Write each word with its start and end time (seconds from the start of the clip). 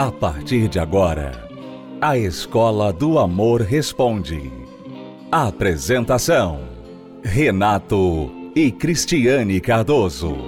A 0.00 0.10
partir 0.10 0.66
de 0.66 0.78
agora, 0.78 1.46
a 2.00 2.16
Escola 2.16 2.90
do 2.90 3.18
Amor 3.18 3.60
Responde. 3.60 4.50
Apresentação: 5.30 6.60
Renato 7.22 8.32
e 8.56 8.72
Cristiane 8.72 9.60
Cardoso. 9.60 10.38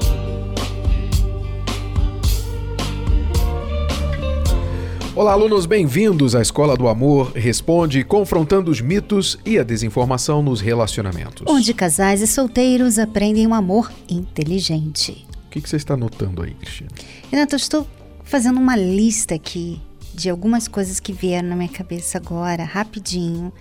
Olá, 5.15 5.33
alunos, 5.33 5.67
bem-vindos 5.67 6.35
à 6.35 6.41
Escola 6.41 6.75
do 6.75 6.89
Amor 6.89 7.33
Responde, 7.33 8.03
confrontando 8.05 8.71
os 8.71 8.81
mitos 8.81 9.39
e 9.45 9.59
a 9.59 9.63
desinformação 9.63 10.43
nos 10.43 10.63
relacionamentos. 10.63 11.45
Onde 11.47 11.75
casais 11.75 12.23
e 12.23 12.27
solteiros 12.27 12.99
aprendem 12.99 13.47
um 13.47 13.53
amor 13.53 13.93
inteligente. 14.09 15.27
O 15.45 15.51
que, 15.51 15.61
que 15.61 15.69
você 15.69 15.77
está 15.77 15.95
notando 15.95 16.41
aí, 16.41 16.55
Cristiane? 16.55 16.95
Renato, 17.31 17.55
eu 17.55 17.59
estou 17.59 17.87
fazendo 18.33 18.59
uma 18.59 18.75
lista 18.75 19.35
aqui 19.35 19.79
de 20.15 20.31
algumas 20.31 20.67
coisas 20.67 20.99
que 20.99 21.13
vieram 21.13 21.51
na 21.51 21.55
minha 21.55 21.69
cabeça 21.69 22.17
agora, 22.17 22.65
rapidinho, 22.65 23.53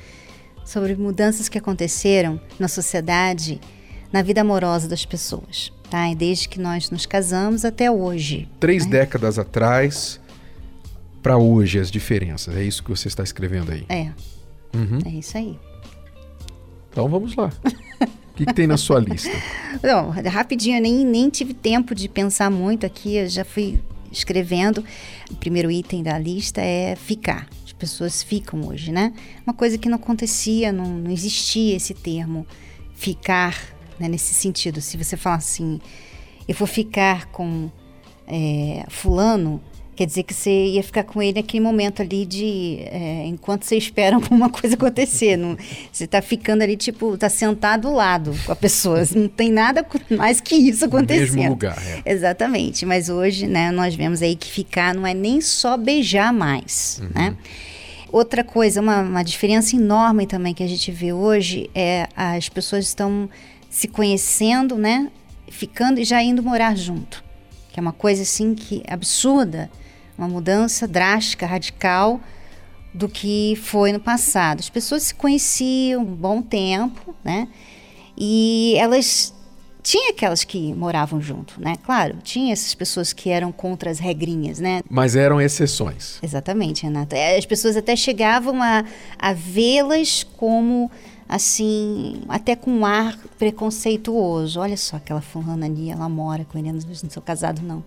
sobre 0.64 0.96
mudanças 0.96 1.50
que 1.50 1.58
aconteceram 1.58 2.40
na 2.58 2.70
sociedade, 2.70 3.60
na 4.14 4.22
vida 4.22 4.40
amorosa 4.40 4.88
das 4.88 5.04
pessoas, 5.04 5.74
tá? 5.90 6.10
E 6.10 6.16
desde 6.16 6.48
que 6.48 6.58
nós 6.58 6.90
nos 6.90 7.06
casamos 7.06 7.66
até 7.66 7.92
hoje. 7.92 8.48
Três 8.62 8.86
né? 8.86 8.92
décadas 8.92 9.38
atrás 9.38 10.22
para 11.22 11.38
hoje 11.38 11.78
as 11.78 11.92
diferenças. 11.92 12.56
É 12.56 12.64
isso 12.64 12.82
que 12.82 12.92
você 12.92 13.10
está 13.10 13.24
escrevendo 13.24 13.74
aí. 13.74 13.86
É. 13.90 14.14
Uhum. 14.74 15.00
É 15.06 15.10
isso 15.10 15.38
aí. 15.38 15.60
Então 16.90 17.10
vamos 17.10 17.36
lá. 17.36 17.52
O 17.66 18.34
que, 18.36 18.46
que, 18.46 18.54
tem 18.54 18.68
na 18.68 18.78
sua 18.78 19.02
lista? 19.02 19.30
Não, 19.84 20.12
rapidinho, 20.12 20.78
eu 20.78 20.82
nem, 20.82 21.06
nem 21.06 21.30
tive 21.30 21.54
tempo 21.54 21.94
de 21.94 22.08
pensar 22.08 22.50
muito 22.50 22.86
aqui, 22.86 23.18
eu 23.18 23.28
já 23.28 23.44
fui 23.44 23.78
escrevendo. 24.12 24.84
O 25.30 25.36
primeiro 25.36 25.72
item 25.72 26.04
da 26.04 26.18
lista 26.18 26.62
é 26.62 26.96
ficar. 26.96 27.48
As 27.66 27.72
pessoas 27.74 28.22
ficam 28.22 28.68
hoje, 28.68 28.92
né? 28.92 29.14
Uma 29.46 29.54
coisa 29.54 29.78
que 29.78 29.90
não 29.90 29.96
acontecia, 29.96 30.72
não, 30.72 30.86
não 30.86 31.12
existia 31.12 31.76
esse 31.76 31.94
termo 31.94 32.46
ficar, 32.94 33.56
né, 34.00 34.08
nesse 34.08 34.34
sentido. 34.34 34.82
Se 34.82 34.98
você 34.98 35.18
falar 35.18 35.38
assim, 35.38 35.80
eu 36.48 36.54
vou 36.54 36.68
ficar 36.68 37.28
com 37.28 37.72
é, 38.28 38.86
fulano, 38.90 39.62
quer 40.02 40.08
dizer 40.08 40.24
que 40.24 40.34
você 40.34 40.66
ia 40.66 40.82
ficar 40.82 41.04
com 41.04 41.22
ele 41.22 41.40
naquele 41.40 41.64
momento 41.64 42.02
ali 42.02 42.26
de 42.26 42.80
é, 42.88 43.24
enquanto 43.28 43.66
você 43.66 43.78
espera 43.78 44.16
alguma 44.18 44.50
coisa 44.50 44.74
acontecer. 44.74 45.38
Não, 45.38 45.56
você 45.92 46.06
está 46.06 46.24
ficando 46.24 46.64
ali, 46.64 46.76
tipo, 46.76 47.16
tá 47.18 47.30
sentado 47.30 47.88
ao 47.88 47.94
lado 47.94 48.36
com 48.44 48.52
a 48.52 48.56
pessoa. 48.56 49.04
Não 49.16 49.28
tem 49.28 49.52
nada 49.52 49.86
mais 50.10 50.42
que 50.42 50.56
isso 50.56 50.86
acontecendo. 50.86 51.30
No 51.30 51.36
mesmo 51.36 51.50
lugar, 51.52 51.78
é. 51.86 52.02
Exatamente. 52.12 52.84
Mas 52.84 53.10
hoje, 53.10 53.46
né, 53.46 53.70
nós 53.70 53.94
vemos 53.94 54.24
aí 54.24 54.36
que 54.36 54.52
ficar 54.52 54.96
não 54.96 55.06
é 55.06 55.14
nem 55.14 55.40
só 55.40 55.78
beijar 55.78 56.34
mais, 56.34 57.00
Uhum. 57.02 57.10
né? 57.14 57.38
Outra 58.12 58.44
coisa, 58.44 58.82
uma, 58.82 59.02
uma 59.02 59.24
diferença 59.24 59.76
enorme 59.76 60.26
também 60.26 60.54
que 60.54 60.64
a 60.64 60.68
gente 60.68 60.92
vê 60.92 61.14
hoje 61.14 61.70
é 61.76 62.08
as 62.16 62.50
pessoas 62.50 62.86
estão 62.86 63.30
se 63.70 63.88
conhecendo, 63.88 64.78
né? 64.78 65.12
Ficando 65.48 66.00
e 66.00 66.04
já 66.04 66.22
indo 66.24 66.42
morar 66.42 66.76
junto. 66.76 67.24
Que 67.72 67.80
é 67.80 67.82
uma 67.82 67.94
coisa 67.94 68.24
assim 68.24 68.54
que 68.56 68.84
absurda, 68.88 69.70
uma 70.22 70.30
mudança 70.30 70.88
drástica, 70.88 71.48
radical 71.48 72.22
do 72.94 73.10
que 73.10 73.56
foi 73.64 73.92
no 73.92 74.00
passado. 74.00 74.60
As 74.60 74.70
pessoas 74.70 75.04
se 75.04 75.16
conheciam 75.16 76.04
um 76.04 76.16
bom 76.16 76.42
tempo, 76.42 77.16
né? 77.24 77.48
E 78.16 78.76
elas 78.78 79.34
tinha 79.82 80.12
aquelas 80.12 80.44
que 80.44 80.74
moravam 80.76 81.20
junto, 81.20 81.60
né? 81.60 81.76
Claro, 81.84 82.18
tinha 82.24 82.54
essas 82.54 82.76
pessoas 82.76 83.12
que 83.14 83.30
eram 83.30 83.52
contra 83.52 83.90
as 83.90 83.98
regrinhas, 83.98 84.60
né? 84.60 84.82
Mas 84.88 85.16
eram 85.16 85.42
exceções. 85.42 86.20
Exatamente, 86.22 86.84
Renata. 86.84 87.18
É, 87.18 87.38
As 87.38 87.46
pessoas 87.46 87.76
até 87.76 87.96
chegavam 87.96 88.62
a, 88.62 88.86
a 89.18 89.34
vê-las 89.34 90.24
como 90.38 90.92
assim, 91.28 92.22
até 92.28 92.56
com 92.58 92.70
um 92.70 92.86
ar 92.86 93.18
preconceituoso. 93.40 94.60
Olha 94.60 94.78
só 94.78 94.98
aquela 94.98 95.22
fulana 95.22 95.66
ali, 95.66 95.90
ela 95.90 96.10
mora 96.10 96.46
com 96.46 96.60
ele, 96.60 96.70
eles 96.70 97.02
não 97.02 97.10
são 97.10 97.24
casados, 97.24 97.64
não. 97.64 97.84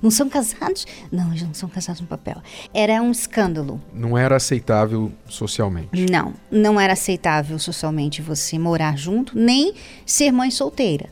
Não 0.00 0.10
são 0.10 0.28
casados? 0.28 0.86
Não, 1.10 1.28
eles 1.30 1.42
não 1.42 1.54
são 1.54 1.68
casados 1.68 2.00
no 2.00 2.06
papel. 2.06 2.36
Era 2.72 3.02
um 3.02 3.10
escândalo. 3.10 3.80
Não 3.92 4.16
era 4.16 4.36
aceitável 4.36 5.12
socialmente. 5.28 5.88
Não, 6.10 6.34
não 6.50 6.80
era 6.80 6.92
aceitável 6.92 7.58
socialmente 7.58 8.22
você 8.22 8.58
morar 8.58 8.96
junto, 8.96 9.36
nem 9.36 9.74
ser 10.06 10.30
mãe 10.30 10.50
solteira. 10.50 11.10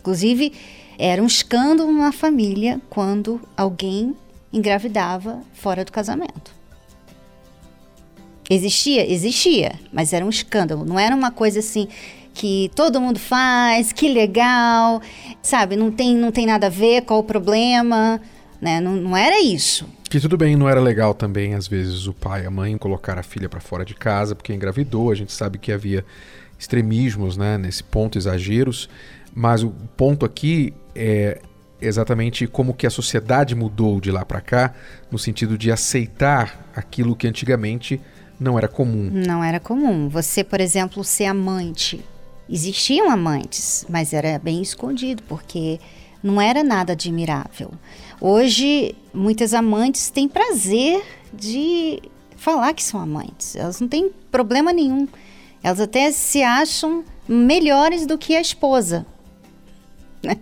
Inclusive, 0.00 0.52
era 0.98 1.22
um 1.22 1.26
escândalo 1.26 1.92
na 1.92 2.12
família 2.12 2.80
quando 2.88 3.40
alguém 3.56 4.16
engravidava 4.52 5.40
fora 5.52 5.84
do 5.84 5.92
casamento. 5.92 6.54
Existia? 8.48 9.10
Existia, 9.10 9.74
mas 9.92 10.12
era 10.12 10.24
um 10.24 10.28
escândalo. 10.28 10.84
Não 10.84 10.98
era 10.98 11.14
uma 11.14 11.30
coisa 11.30 11.58
assim 11.58 11.88
que 12.36 12.70
todo 12.74 13.00
mundo 13.00 13.18
faz, 13.18 13.92
que 13.92 14.12
legal, 14.12 15.00
sabe? 15.40 15.74
Não 15.74 15.90
tem, 15.90 16.14
não 16.14 16.30
tem 16.30 16.44
nada 16.44 16.66
a 16.66 16.70
ver, 16.70 17.00
qual 17.00 17.20
o 17.20 17.24
problema, 17.24 18.20
né? 18.60 18.78
Não, 18.78 18.94
não 18.94 19.16
era 19.16 19.40
isso. 19.40 19.88
Que 20.10 20.20
tudo 20.20 20.36
bem, 20.36 20.54
não 20.54 20.68
era 20.68 20.78
legal 20.78 21.14
também, 21.14 21.54
às 21.54 21.66
vezes, 21.66 22.06
o 22.06 22.12
pai 22.12 22.42
e 22.42 22.46
a 22.46 22.50
mãe 22.50 22.76
colocar 22.76 23.18
a 23.18 23.22
filha 23.22 23.48
para 23.48 23.58
fora 23.58 23.86
de 23.86 23.94
casa 23.94 24.34
porque 24.34 24.52
engravidou. 24.52 25.10
A 25.10 25.14
gente 25.14 25.32
sabe 25.32 25.56
que 25.56 25.72
havia 25.72 26.04
extremismos, 26.58 27.38
né, 27.38 27.56
nesse 27.56 27.82
ponto, 27.82 28.18
exageros. 28.18 28.86
Mas 29.34 29.62
o 29.62 29.70
ponto 29.96 30.26
aqui 30.26 30.74
é 30.94 31.40
exatamente 31.80 32.46
como 32.46 32.74
que 32.74 32.86
a 32.86 32.90
sociedade 32.90 33.54
mudou 33.54 33.98
de 33.98 34.10
lá 34.10 34.26
para 34.26 34.42
cá, 34.42 34.74
no 35.10 35.18
sentido 35.18 35.56
de 35.56 35.72
aceitar 35.72 36.70
aquilo 36.76 37.16
que 37.16 37.26
antigamente 37.26 37.98
não 38.38 38.58
era 38.58 38.68
comum. 38.68 39.10
Não 39.10 39.42
era 39.42 39.58
comum. 39.58 40.06
Você, 40.10 40.44
por 40.44 40.60
exemplo, 40.60 41.02
ser 41.02 41.24
amante. 41.24 42.04
Existiam 42.48 43.10
amantes, 43.10 43.84
mas 43.88 44.12
era 44.12 44.38
bem 44.38 44.62
escondido, 44.62 45.22
porque 45.24 45.80
não 46.22 46.40
era 46.40 46.62
nada 46.62 46.92
admirável. 46.92 47.72
Hoje, 48.20 48.94
muitas 49.12 49.52
amantes 49.52 50.10
têm 50.10 50.28
prazer 50.28 51.04
de 51.32 52.00
falar 52.36 52.72
que 52.72 52.82
são 52.82 53.00
amantes. 53.00 53.56
Elas 53.56 53.80
não 53.80 53.88
têm 53.88 54.10
problema 54.30 54.72
nenhum. 54.72 55.08
Elas 55.62 55.80
até 55.80 56.12
se 56.12 56.42
acham 56.42 57.04
melhores 57.28 58.06
do 58.06 58.16
que 58.16 58.36
a 58.36 58.40
esposa. 58.40 59.04
né? 60.22 60.36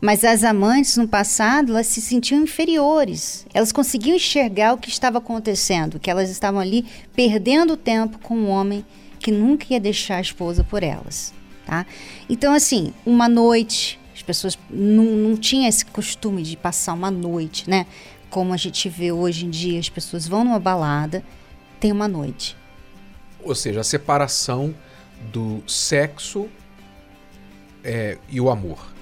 Mas 0.00 0.24
as 0.24 0.42
amantes 0.42 0.96
no 0.96 1.06
passado, 1.06 1.72
elas 1.72 1.86
se 1.86 2.00
sentiam 2.00 2.42
inferiores. 2.42 3.46
Elas 3.52 3.72
conseguiam 3.72 4.16
enxergar 4.16 4.72
o 4.72 4.78
que 4.78 4.88
estava 4.88 5.18
acontecendo, 5.18 6.00
que 6.00 6.10
elas 6.10 6.30
estavam 6.30 6.60
ali 6.60 6.86
perdendo 7.14 7.76
tempo 7.76 8.18
com 8.18 8.34
um 8.34 8.48
homem 8.48 8.84
que 9.24 9.32
nunca 9.32 9.64
ia 9.70 9.80
deixar 9.80 10.16
a 10.16 10.20
esposa 10.20 10.62
por 10.62 10.82
elas, 10.82 11.32
tá? 11.64 11.86
Então, 12.28 12.52
assim, 12.52 12.92
uma 13.06 13.26
noite, 13.26 13.98
as 14.14 14.20
pessoas 14.20 14.58
não, 14.68 15.06
não 15.06 15.34
tinham 15.34 15.66
esse 15.66 15.82
costume 15.82 16.42
de 16.42 16.58
passar 16.58 16.92
uma 16.92 17.10
noite, 17.10 17.68
né? 17.68 17.86
Como 18.28 18.52
a 18.52 18.56
gente 18.58 18.86
vê 18.86 19.12
hoje 19.12 19.46
em 19.46 19.50
dia, 19.50 19.80
as 19.80 19.88
pessoas 19.88 20.28
vão 20.28 20.44
numa 20.44 20.60
balada, 20.60 21.24
tem 21.80 21.90
uma 21.90 22.06
noite. 22.06 22.54
Ou 23.42 23.54
seja, 23.54 23.80
a 23.80 23.84
separação 23.84 24.74
do 25.32 25.62
sexo 25.66 26.46
é, 27.82 28.18
e 28.28 28.38
o 28.42 28.50
amor. 28.50 28.92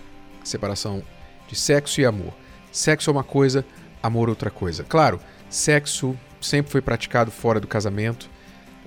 Separação 0.44 1.02
de 1.48 1.56
sexo 1.56 2.00
e 2.00 2.06
amor. 2.06 2.32
Sexo 2.70 3.10
é 3.10 3.12
uma 3.12 3.24
coisa, 3.24 3.66
amor 4.00 4.28
outra 4.28 4.52
coisa. 4.52 4.84
Claro, 4.84 5.18
sexo 5.50 6.16
sempre 6.40 6.70
foi 6.70 6.80
praticado 6.80 7.32
fora 7.32 7.58
do 7.58 7.66
casamento, 7.66 8.30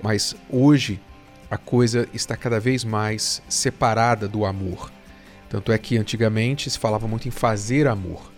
mas 0.02 0.34
hoje 0.48 0.98
a 1.50 1.56
coisa 1.56 2.08
está 2.12 2.36
cada 2.36 2.58
vez 2.58 2.84
mais 2.84 3.42
separada 3.48 4.26
do 4.26 4.44
amor. 4.44 4.90
Tanto 5.48 5.70
é 5.70 5.78
que 5.78 5.96
antigamente 5.96 6.68
se 6.68 6.78
falava 6.78 7.06
muito 7.06 7.28
em 7.28 7.30
fazer 7.30 7.86
amor, 7.86 8.32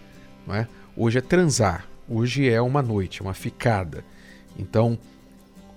não 0.46 0.54
é? 0.54 0.68
Hoje 0.96 1.18
é 1.18 1.22
transar, 1.22 1.86
hoje 2.08 2.48
é 2.48 2.60
uma 2.60 2.82
noite, 2.82 3.22
uma 3.22 3.32
ficada. 3.32 4.04
Então, 4.58 4.98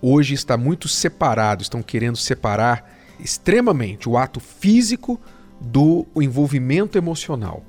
hoje 0.02 0.34
está 0.34 0.58
muito 0.58 0.88
separado, 0.88 1.62
estão 1.62 1.82
querendo 1.82 2.18
separar 2.18 2.92
extremamente 3.20 4.10
o 4.10 4.18
ato 4.18 4.40
físico 4.40 5.20
do 5.60 6.06
envolvimento 6.16 6.98
emocional. 6.98 7.64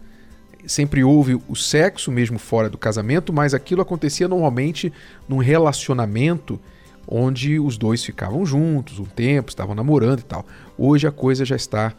Sempre 0.67 1.05
houve 1.05 1.41
o 1.49 1.55
sexo 1.55 2.11
mesmo 2.11 2.39
fora 2.39 2.71
do 2.71 2.79
casamento, 2.79 3.33
mas 3.33 3.53
aquilo 3.53 3.83
acontecia 3.83 4.29
normalmente 4.29 4.93
num 5.29 5.39
relacionamento 5.39 6.59
onde 7.07 7.59
os 7.59 7.77
dois 7.77 8.05
ficavam 8.05 8.45
juntos 8.45 8.99
um 8.99 9.05
tempo, 9.05 9.51
estavam 9.51 9.75
namorando 9.75 10.21
e 10.21 10.25
tal. 10.25 10.47
Hoje 10.79 11.07
a 11.07 11.13
coisa 11.13 11.45
já 11.45 11.57
está 11.57 11.93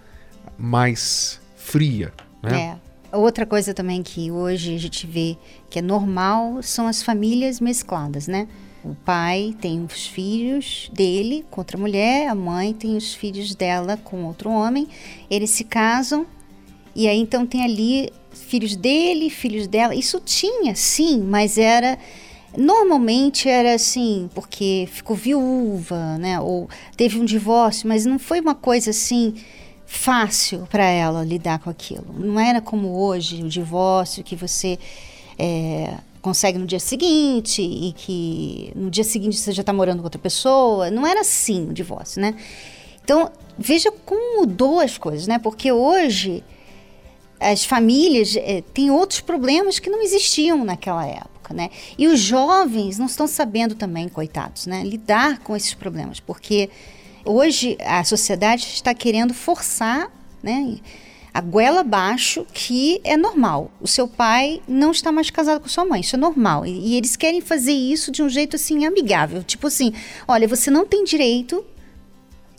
mais 0.57 1.39
fria, 1.55 2.13
né? 2.41 2.79
É. 2.79 3.17
Outra 3.17 3.45
coisa 3.45 3.75
também 3.75 4.01
que 4.01 4.31
hoje 4.31 4.73
a 4.73 4.79
gente 4.79 5.05
vê 5.05 5.37
que 5.69 5.77
é 5.77 5.81
normal 5.81 6.63
são 6.63 6.87
as 6.87 7.03
famílias 7.03 7.59
mescladas, 7.59 8.27
né? 8.27 8.47
O 8.83 8.95
pai 8.95 9.55
tem 9.61 9.85
os 9.85 10.07
filhos 10.07 10.89
dele 10.91 11.45
com 11.49 11.61
outra 11.61 11.77
mulher, 11.77 12.27
a 12.27 12.35
mãe 12.35 12.73
tem 12.73 12.97
os 12.97 13.13
filhos 13.13 13.53
dela 13.53 13.97
com 13.97 14.25
outro 14.25 14.49
homem. 14.49 14.87
Eles 15.29 15.51
se 15.51 15.63
casam 15.63 16.25
e 16.95 17.07
aí 17.07 17.17
então 17.19 17.45
tem 17.45 17.63
ali 17.63 18.11
filhos 18.31 18.75
dele, 18.75 19.29
filhos 19.29 19.67
dela. 19.67 19.95
Isso 19.95 20.19
tinha, 20.19 20.75
sim, 20.75 21.21
mas 21.21 21.57
era 21.57 21.97
Normalmente 22.55 23.49
era 23.49 23.73
assim, 23.73 24.29
porque 24.35 24.87
ficou 24.91 25.15
viúva, 25.15 26.17
né? 26.17 26.39
Ou 26.39 26.69
teve 26.95 27.19
um 27.19 27.25
divórcio, 27.25 27.87
mas 27.87 28.05
não 28.05 28.19
foi 28.19 28.39
uma 28.39 28.55
coisa 28.55 28.91
assim 28.91 29.33
fácil 29.85 30.67
para 30.69 30.85
ela 30.85 31.23
lidar 31.23 31.59
com 31.59 31.69
aquilo. 31.69 32.05
Não 32.17 32.39
era 32.39 32.61
como 32.61 32.95
hoje 32.95 33.43
o 33.43 33.49
divórcio 33.49 34.23
que 34.23 34.35
você 34.35 34.77
é, 35.37 35.95
consegue 36.21 36.57
no 36.57 36.65
dia 36.65 36.79
seguinte 36.79 37.61
e 37.61 37.91
que 37.93 38.71
no 38.75 38.89
dia 38.89 39.03
seguinte 39.03 39.37
você 39.37 39.51
já 39.51 39.61
está 39.61 39.73
morando 39.73 39.99
com 39.99 40.05
outra 40.05 40.19
pessoa. 40.19 40.89
Não 40.89 41.05
era 41.05 41.21
assim 41.21 41.69
o 41.69 41.73
divórcio, 41.73 42.21
né? 42.21 42.35
Então 43.03 43.31
veja 43.57 43.91
como 44.05 44.39
mudou 44.41 44.79
as 44.79 44.97
coisas, 44.97 45.27
né? 45.27 45.37
Porque 45.37 45.71
hoje 45.71 46.43
as 47.39 47.65
famílias 47.65 48.35
é, 48.37 48.61
têm 48.61 48.89
outros 48.89 49.19
problemas 49.19 49.79
que 49.79 49.89
não 49.89 50.01
existiam 50.01 50.63
naquela 50.63 51.05
época, 51.05 51.32
né? 51.53 51.69
E 51.97 52.07
os 52.07 52.19
jovens 52.19 52.97
não 52.97 53.05
estão 53.05 53.27
sabendo 53.27 53.75
também, 53.75 54.09
coitados, 54.09 54.65
né? 54.65 54.83
Lidar 54.83 55.39
com 55.39 55.55
esses 55.55 55.73
problemas, 55.73 56.19
porque 56.19 56.69
hoje 57.23 57.77
a 57.85 58.03
sociedade 58.03 58.63
está 58.63 58.93
querendo 58.93 59.33
forçar, 59.33 60.11
né? 60.41 60.77
A 61.33 61.41
goela 61.41 61.81
abaixo 61.81 62.45
que 62.53 63.01
é 63.03 63.17
normal. 63.17 63.71
O 63.81 63.87
seu 63.87 64.07
pai 64.07 64.61
não 64.67 64.91
está 64.91 65.11
mais 65.11 65.31
casado 65.31 65.61
com 65.61 65.67
sua 65.67 65.83
mãe, 65.83 66.01
isso 66.01 66.15
é 66.15 66.19
normal. 66.19 66.65
E, 66.65 66.89
e 66.89 66.95
eles 66.95 67.15
querem 67.15 67.41
fazer 67.41 67.73
isso 67.73 68.11
de 68.11 68.21
um 68.21 68.29
jeito 68.29 68.55
assim 68.55 68.85
amigável, 68.85 69.43
tipo 69.43 69.65
assim, 69.65 69.93
olha, 70.27 70.47
você 70.47 70.69
não 70.69 70.85
tem 70.85 71.03
direito 71.03 71.65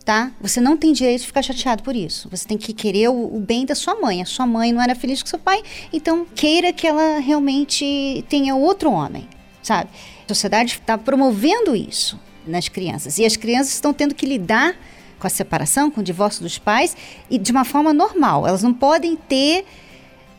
tá? 0.05 0.31
Você 0.41 0.61
não 0.61 0.77
tem 0.77 0.93
direito 0.93 1.23
de 1.23 1.27
ficar 1.27 1.43
chateado 1.43 1.83
por 1.83 1.97
isso. 1.97 2.29
Você 2.31 2.47
tem 2.47 2.59
que 2.59 2.73
querer 2.73 3.09
o, 3.09 3.37
o, 3.37 3.41
bem 3.41 3.65
da 3.65 3.75
sua 3.75 3.95
mãe. 3.95 4.21
A 4.21 4.27
sua 4.27 4.47
mãe 4.47 4.73
não 4.73 4.83
era 4.83 4.95
feliz 4.95 5.23
com 5.23 5.29
seu 5.29 5.39
pai, 5.39 5.62
então 5.93 6.27
queira 6.35 6.73
que 6.73 6.87
ela 6.87 7.19
realmente 7.21 8.25
tenha 8.29 8.55
outro 8.55 8.91
homem, 8.91 9.27
sabe? 9.62 9.89
A 10.25 10.29
sociedade 10.29 10.73
está 10.75 10.99
promovendo 10.99 11.75
isso 11.75 12.21
nas 12.47 12.69
crianças 12.69 13.19
e 13.19 13.25
as 13.25 13.37
crianças 13.37 13.73
estão 13.73 13.95
tendo 13.95 14.15
que 14.15 14.27
lidar 14.27 14.77
com 15.19 15.27
a 15.27 15.31
separação, 15.31 15.91
com 15.91 16.01
o 16.01 16.05
divórcio 16.05 16.43
dos 16.43 16.59
pais 16.59 16.95
e 17.31 17.39
de 17.39 17.50
uma 17.50 17.65
forma 17.65 17.95
normal. 17.95 18.47
Elas 18.47 18.62
não 18.62 18.75
podem 18.75 19.17
ter 19.17 19.65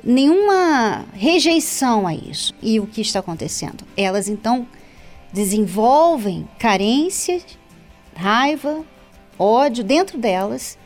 nenhuma 0.04 1.06
rejeição 1.14 2.06
a 2.06 2.14
isso. 2.14 2.54
E 2.62 2.80
o 2.80 2.86
que 2.86 3.02
está 3.02 3.20
acontecendo? 3.20 3.84
Elas 3.98 4.28
então 4.28 4.68
desenvolvem 5.34 6.48
carências, 6.60 7.44
raiva, 8.16 8.86
ódio 9.38 9.84
dentro 9.84 10.18
delas 10.18 10.78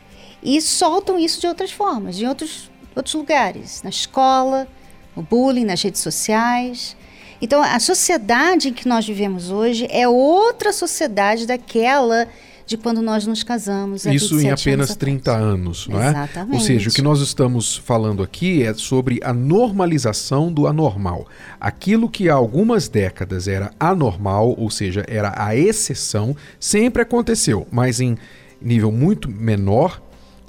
e 0.42 0.60
soltam 0.60 1.18
isso 1.18 1.40
de 1.40 1.46
outras 1.46 1.70
formas, 1.70 2.16
de 2.16 2.26
outros, 2.26 2.70
outros 2.94 3.14
lugares, 3.14 3.82
na 3.82 3.90
escola, 3.90 4.66
no 5.14 5.22
bullying, 5.22 5.64
nas 5.64 5.82
redes 5.82 6.00
sociais. 6.00 6.96
Então, 7.42 7.62
a 7.62 7.78
sociedade 7.78 8.68
em 8.68 8.72
que 8.72 8.88
nós 8.88 9.06
vivemos 9.06 9.50
hoje 9.50 9.86
é 9.90 10.06
outra 10.06 10.72
sociedade 10.72 11.46
daquela 11.46 12.28
de 12.70 12.76
quando 12.76 13.02
nós 13.02 13.26
nos 13.26 13.42
casamos. 13.42 14.06
Isso 14.06 14.40
em 14.40 14.48
apenas 14.48 14.94
30 14.94 15.32
anos, 15.32 15.88
não 15.88 16.00
é? 16.00 16.10
Exatamente. 16.10 16.54
Ou 16.54 16.60
seja, 16.60 16.88
o 16.88 16.92
que 16.92 17.02
nós 17.02 17.20
estamos 17.20 17.76
falando 17.76 18.22
aqui 18.22 18.62
é 18.62 18.72
sobre 18.74 19.18
a 19.24 19.32
normalização 19.32 20.52
do 20.52 20.68
anormal. 20.68 21.26
Aquilo 21.60 22.08
que 22.08 22.28
há 22.30 22.34
algumas 22.34 22.86
décadas 22.86 23.48
era 23.48 23.72
anormal, 23.80 24.54
ou 24.56 24.70
seja, 24.70 25.04
era 25.08 25.34
a 25.36 25.56
exceção, 25.56 26.36
sempre 26.60 27.02
aconteceu, 27.02 27.66
mas 27.72 28.00
em 28.00 28.16
nível 28.62 28.92
muito 28.92 29.28
menor, 29.28 30.00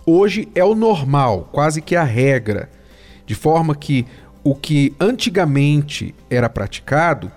hoje 0.06 0.48
é 0.54 0.64
o 0.64 0.76
normal, 0.76 1.50
quase 1.52 1.82
que 1.82 1.96
a 1.96 2.04
regra. 2.04 2.70
De 3.26 3.34
forma 3.34 3.74
que 3.74 4.06
o 4.44 4.54
que 4.54 4.94
antigamente 5.00 6.14
era 6.30 6.48
praticado, 6.48 7.32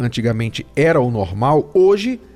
antigamente 0.00 0.66
era 0.74 1.00
o 1.00 1.12
normal, 1.12 1.70
hoje 1.72 2.14
é 2.14 2.35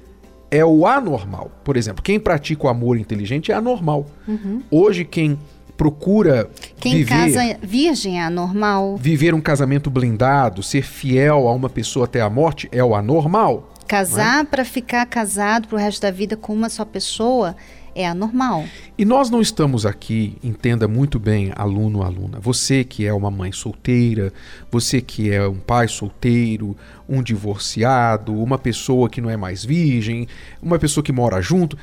o 0.64 0.86
anormal. 0.86 1.50
Por 1.62 1.76
exemplo, 1.76 2.02
quem 2.02 2.18
pratica 2.18 2.66
o 2.66 2.68
amor 2.68 2.98
inteligente 2.98 3.52
é 3.52 3.54
anormal. 3.54 4.06
Uhum. 4.26 4.62
Hoje, 4.70 5.04
quem 5.04 5.38
procura 5.76 6.50
quem 6.78 6.96
viver, 6.96 7.08
casa 7.08 7.58
virgem 7.62 8.20
é 8.20 8.24
anormal. 8.24 8.96
Viver 8.96 9.32
um 9.32 9.40
casamento 9.40 9.88
blindado, 9.88 10.62
ser 10.62 10.82
fiel 10.82 11.48
a 11.48 11.54
uma 11.54 11.70
pessoa 11.70 12.04
até 12.04 12.20
a 12.20 12.28
morte 12.28 12.68
é 12.70 12.84
o 12.84 12.94
anormal. 12.94 13.72
Casar 13.88 14.42
é? 14.42 14.44
para 14.44 14.64
ficar 14.64 15.06
casado 15.06 15.68
pro 15.68 15.78
resto 15.78 16.02
da 16.02 16.10
vida 16.10 16.36
com 16.36 16.52
uma 16.52 16.68
só 16.68 16.84
pessoa 16.84 17.56
é 17.94 18.06
anormal. 18.06 18.64
E 18.96 19.04
nós 19.04 19.30
não 19.30 19.40
estamos 19.40 19.86
aqui, 19.86 20.36
entenda 20.42 20.86
muito 20.86 21.18
bem, 21.18 21.52
aluno, 21.54 22.02
aluna. 22.02 22.38
Você 22.40 22.84
que 22.84 23.06
é 23.06 23.12
uma 23.12 23.30
mãe 23.30 23.52
solteira, 23.52 24.32
você 24.70 25.00
que 25.00 25.30
é 25.30 25.46
um 25.46 25.58
pai 25.58 25.88
solteiro, 25.88 26.76
um 27.08 27.22
divorciado, 27.22 28.34
uma 28.34 28.58
pessoa 28.58 29.08
que 29.08 29.20
não 29.20 29.30
é 29.30 29.36
mais 29.36 29.64
virgem, 29.64 30.28
uma 30.62 30.78
pessoa 30.78 31.04
que 31.04 31.12
mora 31.12 31.40
junto, 31.40 31.76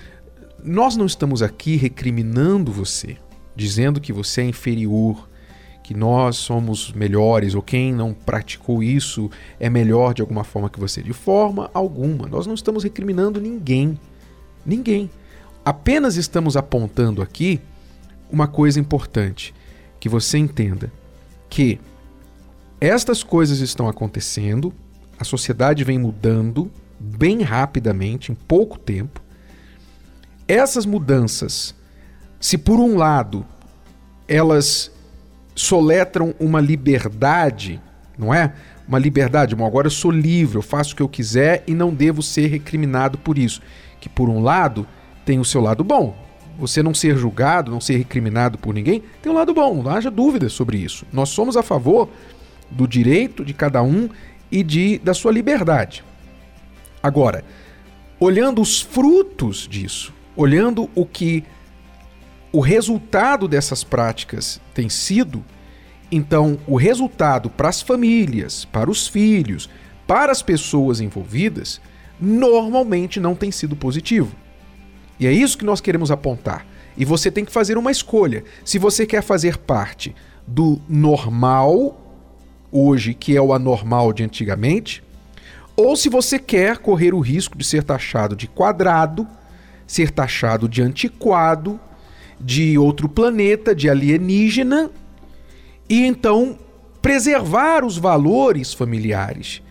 nós 0.63 0.95
não 0.95 1.05
estamos 1.05 1.41
aqui 1.41 1.75
recriminando 1.75 2.71
você, 2.71 3.17
dizendo 3.55 4.01
que 4.01 4.11
você 4.11 4.41
é 4.41 4.45
inferior, 4.45 5.27
que 5.87 5.93
nós 5.93 6.35
somos 6.35 6.91
melhores 6.91 7.55
ou 7.55 7.61
quem 7.61 7.93
não 7.93 8.13
praticou 8.13 8.83
isso 8.83 9.31
é 9.57 9.69
melhor 9.69 10.13
de 10.13 10.21
alguma 10.21 10.43
forma 10.43 10.69
que 10.69 10.77
você. 10.77 11.01
De 11.01 11.13
forma 11.13 11.71
alguma. 11.73 12.27
Nós 12.27 12.45
não 12.45 12.53
estamos 12.53 12.83
recriminando 12.83 13.39
ninguém. 13.39 13.97
Ninguém. 14.65 15.09
Apenas 15.67 16.15
estamos 16.15 16.55
apontando 16.55 17.21
aqui 17.21 17.59
uma 18.31 18.47
coisa 18.47 18.79
importante, 18.79 19.53
que 19.99 20.07
você 20.07 20.37
entenda 20.37 20.89
que 21.49 21.77
estas 22.79 23.21
coisas 23.21 23.59
estão 23.59 23.89
acontecendo, 23.89 24.73
a 25.19 25.25
sociedade 25.25 25.83
vem 25.83 25.99
mudando 25.99 26.71
bem 26.97 27.41
rapidamente, 27.41 28.31
em 28.31 28.35
pouco 28.35 28.79
tempo. 28.79 29.21
Essas 30.47 30.85
mudanças, 30.85 31.75
se 32.39 32.57
por 32.57 32.79
um 32.79 32.95
lado 32.95 33.45
elas 34.25 34.89
soletram 35.53 36.33
uma 36.39 36.61
liberdade, 36.61 37.81
não 38.17 38.33
é? 38.33 38.53
Uma 38.87 38.99
liberdade, 38.99 39.53
bom, 39.53 39.67
agora 39.67 39.87
eu 39.87 39.91
sou 39.91 40.11
livre, 40.11 40.55
eu 40.55 40.61
faço 40.61 40.93
o 40.93 40.95
que 40.95 41.03
eu 41.03 41.09
quiser 41.09 41.61
e 41.67 41.73
não 41.73 41.93
devo 41.93 42.23
ser 42.23 42.47
recriminado 42.47 43.17
por 43.17 43.37
isso. 43.37 43.61
Que 43.99 44.07
por 44.07 44.29
um 44.29 44.41
lado 44.41 44.87
tem 45.27 45.39
o 45.39 45.45
seu 45.45 45.59
lado 45.59 45.83
bom. 45.83 46.15
Você 46.57 46.81
não 46.81 46.93
ser 46.93 47.17
julgado, 47.17 47.69
não 47.69 47.81
ser 47.81 47.97
recriminado 47.97 48.57
por 48.57 48.73
ninguém, 48.73 49.03
tem 49.21 49.29
um 49.29 49.35
lado 49.35 49.53
bom, 49.53 49.83
não 49.83 49.91
haja 49.91 50.09
dúvida 50.09 50.47
sobre 50.47 50.77
isso. 50.77 51.05
Nós 51.11 51.29
somos 51.29 51.57
a 51.57 51.61
favor 51.61 52.07
do 52.71 52.87
direito 52.87 53.43
de 53.43 53.53
cada 53.53 53.83
um 53.83 54.09
e 54.49 54.63
de 54.63 54.97
da 54.99 55.13
sua 55.13 55.33
liberdade. 55.33 56.01
Agora, 57.03 57.43
olhando 58.17 58.61
os 58.61 58.81
frutos 58.81 59.67
disso, 59.69 60.13
olhando 60.33 60.89
o 60.95 61.05
que 61.05 61.43
o 62.53 62.61
resultado 62.61 63.49
dessas 63.49 63.83
práticas 63.83 64.61
tem 64.73 64.87
sido, 64.87 65.43
então 66.09 66.57
o 66.65 66.77
resultado 66.77 67.49
para 67.49 67.67
as 67.67 67.81
famílias, 67.81 68.63
para 68.63 68.89
os 68.89 69.09
filhos, 69.09 69.69
para 70.07 70.31
as 70.31 70.41
pessoas 70.41 71.01
envolvidas, 71.01 71.81
normalmente 72.17 73.19
não 73.19 73.35
tem 73.35 73.51
sido 73.51 73.75
positivo. 73.75 74.46
E 75.19 75.25
é 75.27 75.31
isso 75.31 75.57
que 75.57 75.65
nós 75.65 75.81
queremos 75.81 76.11
apontar. 76.11 76.65
E 76.95 77.05
você 77.05 77.29
tem 77.29 77.45
que 77.45 77.51
fazer 77.51 77.77
uma 77.77 77.91
escolha. 77.91 78.43
Se 78.65 78.79
você 78.79 79.05
quer 79.05 79.21
fazer 79.21 79.57
parte 79.57 80.15
do 80.45 80.79
normal, 80.87 81.99
hoje, 82.71 83.13
que 83.13 83.35
é 83.35 83.41
o 83.41 83.53
anormal 83.53 84.13
de 84.13 84.23
antigamente, 84.23 85.03
ou 85.75 85.95
se 85.95 86.09
você 86.09 86.39
quer 86.39 86.77
correr 86.79 87.13
o 87.13 87.19
risco 87.19 87.57
de 87.57 87.63
ser 87.63 87.83
taxado 87.83 88.35
de 88.35 88.47
quadrado, 88.47 89.27
ser 89.85 90.09
taxado 90.09 90.67
de 90.67 90.81
antiquado, 90.81 91.79
de 92.39 92.77
outro 92.77 93.07
planeta, 93.07 93.75
de 93.75 93.89
alienígena, 93.89 94.89
e 95.89 96.05
então 96.05 96.57
preservar 97.01 97.85
os 97.85 97.97
valores 97.97 98.73
familiares, 98.73 99.61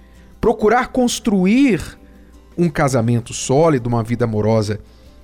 procurar 0.41 0.89
construir 0.89 1.99
um 2.57 2.69
casamento 2.69 3.35
sólido, 3.35 3.89
uma 3.89 4.03
vida 4.03 4.25
amorosa 4.25 4.81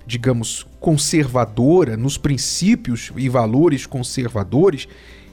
digamos, 0.06 0.66
conservadora, 0.80 1.96
nos 1.96 2.18
princípios 2.18 3.12
e 3.16 3.28
valores 3.28 3.86
conservadores 3.86 4.88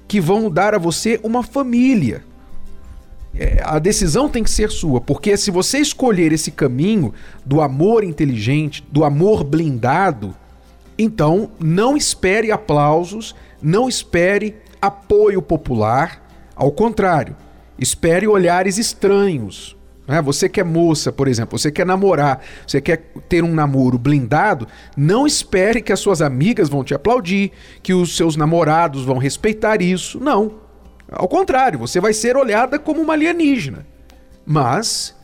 que 0.07 0.19
vão 0.19 0.49
dar 0.49 0.73
a 0.73 0.79
você 0.79 1.19
uma 1.23 1.43
família. 1.43 2.23
É, 3.35 3.61
a 3.63 3.77
decisão 3.77 4.27
tem 4.27 4.43
que 4.43 4.49
ser 4.49 4.71
sua, 4.71 4.99
porque 4.99 5.37
se 5.37 5.51
você 5.51 5.79
escolher 5.79 6.31
esse 6.31 6.51
caminho 6.51 7.13
do 7.45 7.61
amor 7.61 8.03
inteligente, 8.03 8.83
do 8.91 9.03
amor 9.03 9.43
blindado, 9.43 10.35
então 10.97 11.51
não 11.59 11.95
espere 11.95 12.51
aplausos, 12.51 13.35
não 13.61 13.87
espere 13.87 14.55
apoio 14.81 15.41
popular, 15.41 16.27
ao 16.55 16.71
contrário, 16.71 17.35
espere 17.77 18.27
olhares 18.27 18.77
estranhos, 18.77 19.77
né? 20.09 20.23
Você 20.23 20.49
que 20.49 20.59
é 20.59 20.63
moça, 20.63 21.11
por 21.11 21.27
exemplo, 21.27 21.57
você 21.57 21.71
quer 21.71 21.85
namorar, 21.85 22.41
você 22.65 22.81
quer 22.81 22.97
ter 23.29 23.43
um 23.43 23.53
namoro 23.53 23.99
blindado, 23.99 24.67
não 24.97 25.27
espere 25.27 25.83
que 25.83 25.93
as 25.93 25.99
suas 25.99 26.19
amigas 26.19 26.67
vão 26.67 26.83
te 26.83 26.95
aplaudir, 26.95 27.51
que 27.83 27.93
os 27.93 28.17
seus 28.17 28.35
namorados 28.35 29.05
vão 29.05 29.19
respeitar 29.19 29.83
isso. 29.83 30.19
Não. 30.19 30.55
Ao 31.11 31.27
contrário, 31.27 31.77
você 31.77 31.99
vai 31.99 32.11
ser 32.11 32.35
olhada 32.35 32.79
como 32.79 33.01
uma 33.01 33.13
alienígena. 33.13 33.85
Mas 34.43 35.15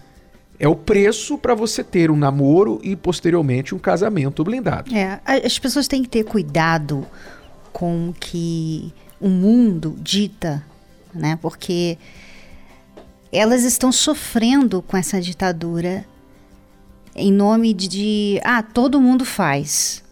é 0.59 0.67
o 0.67 0.75
preço 0.75 1.35
para 1.35 1.55
você 1.55 1.83
ter 1.83 2.11
um 2.11 2.15
namoro 2.15 2.79
e 2.83 2.95
posteriormente 2.95 3.73
um 3.73 3.79
casamento 3.79 4.43
blindado. 4.43 4.95
É, 4.95 5.19
as 5.43 5.57
pessoas 5.57 5.87
têm 5.87 6.03
que 6.03 6.09
ter 6.09 6.23
cuidado 6.23 7.07
com 7.73 8.09
o 8.09 8.13
que 8.13 8.93
o 9.19 9.29
mundo 9.29 9.95
dita, 9.99 10.63
né? 11.11 11.39
Porque 11.41 11.97
elas 13.35 13.63
estão 13.63 13.91
sofrendo 13.91 14.81
com 14.81 14.95
essa 14.95 15.19
ditadura 15.19 16.05
em 17.15 17.31
nome 17.31 17.73
de, 17.73 18.39
ah, 18.43 18.61
todo 18.61 18.99
mundo 18.99 19.25
faz. 19.25 20.03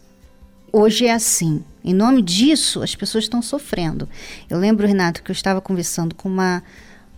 Hoje 0.72 1.06
é 1.06 1.12
assim. 1.12 1.64
Em 1.84 1.94
nome 1.94 2.22
disso, 2.22 2.82
as 2.82 2.94
pessoas 2.94 3.24
estão 3.24 3.42
sofrendo. 3.42 4.08
Eu 4.48 4.58
lembro, 4.58 4.86
Renato, 4.86 5.22
que 5.22 5.30
eu 5.30 5.34
estava 5.34 5.60
conversando 5.60 6.14
com 6.14 6.28
uma 6.28 6.62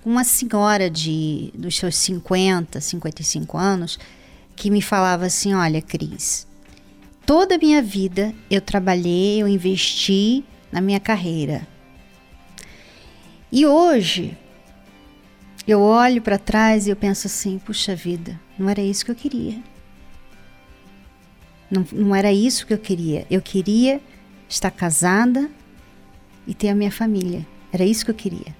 uma 0.04 0.22
senhora 0.22 0.88
de 0.88 1.52
dos 1.52 1.76
seus 1.76 1.96
50, 1.96 2.80
55 2.80 3.58
anos, 3.58 3.98
que 4.54 4.70
me 4.70 4.80
falava 4.80 5.26
assim: 5.26 5.54
"Olha, 5.54 5.82
Cris, 5.82 6.46
toda 7.25 7.56
a 7.56 7.58
minha 7.58 7.82
vida 7.82 8.32
eu 8.48 8.60
trabalhei, 8.60 9.42
eu 9.42 9.48
investi 9.48 10.44
na 10.70 10.80
minha 10.80 11.00
carreira. 11.00 11.66
E 13.50 13.66
hoje 13.66 14.36
eu 15.66 15.80
olho 15.80 16.23
para 16.23 16.38
trás 16.38 16.87
e 16.87 16.90
eu 16.90 16.96
penso 16.96 17.26
assim: 17.26 17.58
puxa 17.58 17.94
vida, 17.94 18.40
não 18.58 18.68
era 18.68 18.80
isso 18.80 19.04
que 19.04 19.11
eu 19.11 19.14
queria. 19.14 19.61
Não, 21.70 21.85
não 21.92 22.14
era 22.14 22.32
isso 22.32 22.66
que 22.66 22.73
eu 22.73 22.78
queria. 22.78 23.26
Eu 23.30 23.42
queria 23.42 24.00
estar 24.49 24.70
casada 24.70 25.50
e 26.46 26.54
ter 26.54 26.68
a 26.68 26.75
minha 26.75 26.92
família. 26.92 27.44
Era 27.73 27.85
isso 27.85 28.04
que 28.04 28.11
eu 28.11 28.14
queria. 28.14 28.54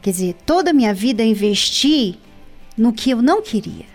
Quer 0.00 0.10
dizer, 0.10 0.34
toda 0.46 0.70
a 0.70 0.72
minha 0.72 0.94
vida 0.94 1.22
eu 1.22 1.28
investi 1.28 2.18
no 2.76 2.92
que 2.92 3.10
eu 3.10 3.20
não 3.20 3.42
queria. 3.42 3.86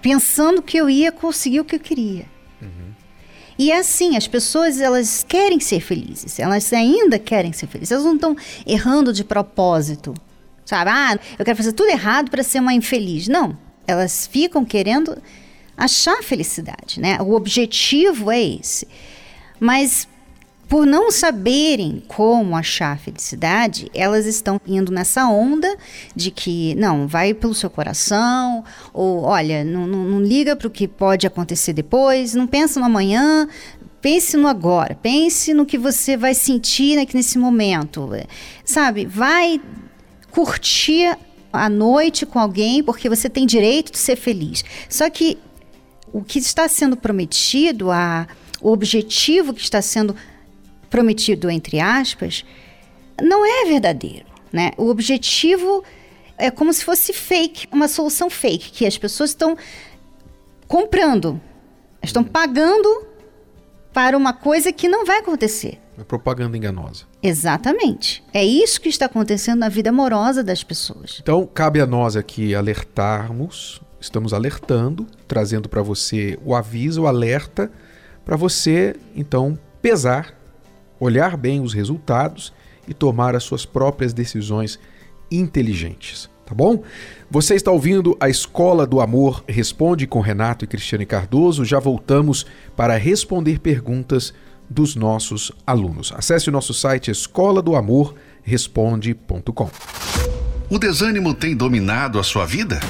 Pensando 0.00 0.62
que 0.62 0.76
eu 0.76 0.88
ia 0.88 1.10
conseguir 1.10 1.58
o 1.60 1.64
que 1.64 1.74
eu 1.74 1.80
queria. 1.80 2.26
E 3.58 3.72
é 3.72 3.78
assim, 3.78 4.16
as 4.16 4.28
pessoas 4.28 4.80
elas 4.80 5.24
querem 5.26 5.58
ser 5.58 5.80
felizes, 5.80 6.38
elas 6.38 6.72
ainda 6.72 7.18
querem 7.18 7.52
ser 7.52 7.66
felizes, 7.66 7.90
elas 7.90 8.04
não 8.04 8.14
estão 8.14 8.36
errando 8.64 9.12
de 9.12 9.24
propósito, 9.24 10.14
sabe? 10.64 10.90
Ah, 10.90 11.18
eu 11.36 11.44
quero 11.44 11.56
fazer 11.56 11.72
tudo 11.72 11.90
errado 11.90 12.30
para 12.30 12.44
ser 12.44 12.60
uma 12.60 12.72
infeliz. 12.72 13.26
Não, 13.26 13.58
elas 13.86 14.28
ficam 14.28 14.64
querendo 14.64 15.20
achar 15.76 16.22
felicidade, 16.22 17.00
né? 17.00 17.18
O 17.20 17.32
objetivo 17.34 18.30
é 18.30 18.40
esse. 18.40 18.86
Mas 19.58 20.06
por 20.68 20.86
não 20.86 21.10
saberem 21.10 22.02
como 22.06 22.54
achar 22.54 22.98
felicidade, 22.98 23.90
elas 23.94 24.26
estão 24.26 24.60
indo 24.66 24.92
nessa 24.92 25.26
onda 25.26 25.76
de 26.14 26.30
que, 26.30 26.74
não, 26.74 27.08
vai 27.08 27.32
pelo 27.32 27.54
seu 27.54 27.70
coração, 27.70 28.62
ou 28.92 29.22
olha, 29.22 29.64
não, 29.64 29.86
não, 29.86 30.04
não 30.04 30.20
liga 30.20 30.54
para 30.54 30.68
o 30.68 30.70
que 30.70 30.86
pode 30.86 31.26
acontecer 31.26 31.72
depois, 31.72 32.34
não 32.34 32.46
pensa 32.46 32.78
no 32.78 32.84
amanhã, 32.84 33.48
pense 34.02 34.36
no 34.36 34.46
agora, 34.46 34.94
pense 34.94 35.54
no 35.54 35.64
que 35.64 35.78
você 35.78 36.18
vai 36.18 36.34
sentir 36.34 36.98
aqui 36.98 37.16
nesse 37.16 37.38
momento, 37.38 38.10
sabe? 38.62 39.06
Vai 39.06 39.62
curtir 40.30 41.16
a 41.50 41.70
noite 41.70 42.26
com 42.26 42.38
alguém 42.38 42.84
porque 42.84 43.08
você 43.08 43.30
tem 43.30 43.46
direito 43.46 43.90
de 43.90 43.98
ser 43.98 44.16
feliz. 44.16 44.62
Só 44.86 45.08
que 45.08 45.38
o 46.12 46.22
que 46.22 46.38
está 46.38 46.68
sendo 46.68 46.94
prometido, 46.94 47.90
a, 47.90 48.28
o 48.60 48.70
objetivo 48.70 49.54
que 49.54 49.62
está 49.62 49.80
sendo 49.80 50.12
prometido, 50.12 50.37
entre 51.50 51.80
aspas, 51.80 52.44
não 53.20 53.44
é 53.44 53.66
verdadeiro. 53.66 54.26
Né? 54.52 54.72
O 54.76 54.88
objetivo 54.88 55.84
é 56.36 56.50
como 56.50 56.72
se 56.72 56.84
fosse 56.84 57.12
fake, 57.12 57.68
uma 57.72 57.88
solução 57.88 58.30
fake, 58.30 58.70
que 58.70 58.86
as 58.86 58.96
pessoas 58.96 59.30
estão 59.30 59.56
comprando, 60.66 61.40
estão 62.02 62.22
uhum. 62.22 62.28
pagando 62.28 63.06
para 63.92 64.16
uma 64.16 64.32
coisa 64.32 64.72
que 64.72 64.88
não 64.88 65.04
vai 65.04 65.18
acontecer. 65.18 65.80
É 65.98 66.04
propaganda 66.04 66.56
enganosa. 66.56 67.04
Exatamente. 67.20 68.22
É 68.32 68.44
isso 68.44 68.80
que 68.80 68.88
está 68.88 69.06
acontecendo 69.06 69.58
na 69.58 69.68
vida 69.68 69.90
amorosa 69.90 70.44
das 70.44 70.62
pessoas. 70.62 71.18
Então, 71.20 71.44
cabe 71.44 71.80
a 71.80 71.86
nós 71.86 72.14
aqui 72.14 72.54
alertarmos, 72.54 73.80
estamos 74.00 74.32
alertando, 74.32 75.06
trazendo 75.26 75.68
para 75.68 75.82
você 75.82 76.38
o 76.44 76.54
aviso, 76.54 77.02
o 77.02 77.06
alerta, 77.08 77.72
para 78.24 78.36
você, 78.36 78.94
então, 79.16 79.58
pesar 79.82 80.37
olhar 81.00 81.36
bem 81.36 81.60
os 81.60 81.72
resultados 81.72 82.52
e 82.86 82.94
tomar 82.94 83.36
as 83.36 83.44
suas 83.44 83.66
próprias 83.66 84.12
decisões 84.12 84.78
inteligentes, 85.30 86.30
tá 86.46 86.54
bom? 86.54 86.82
Você 87.30 87.54
está 87.54 87.70
ouvindo 87.70 88.16
a 88.18 88.28
Escola 88.28 88.86
do 88.86 89.00
Amor 89.00 89.44
Responde 89.46 90.06
com 90.06 90.20
Renato 90.20 90.64
e 90.64 90.68
Cristiane 90.68 91.04
Cardoso. 91.04 91.64
Já 91.64 91.78
voltamos 91.78 92.46
para 92.74 92.96
responder 92.96 93.58
perguntas 93.58 94.32
dos 94.68 94.94
nossos 94.94 95.52
alunos. 95.66 96.12
Acesse 96.14 96.48
o 96.48 96.52
nosso 96.52 96.74
site 96.74 97.10
escola 97.10 97.62
do 97.62 97.74
amor 97.74 98.14
responde.com. 98.42 99.70
O 100.70 100.78
desânimo 100.78 101.34
tem 101.34 101.56
dominado 101.56 102.18
a 102.18 102.22
sua 102.22 102.44
vida? 102.44 102.80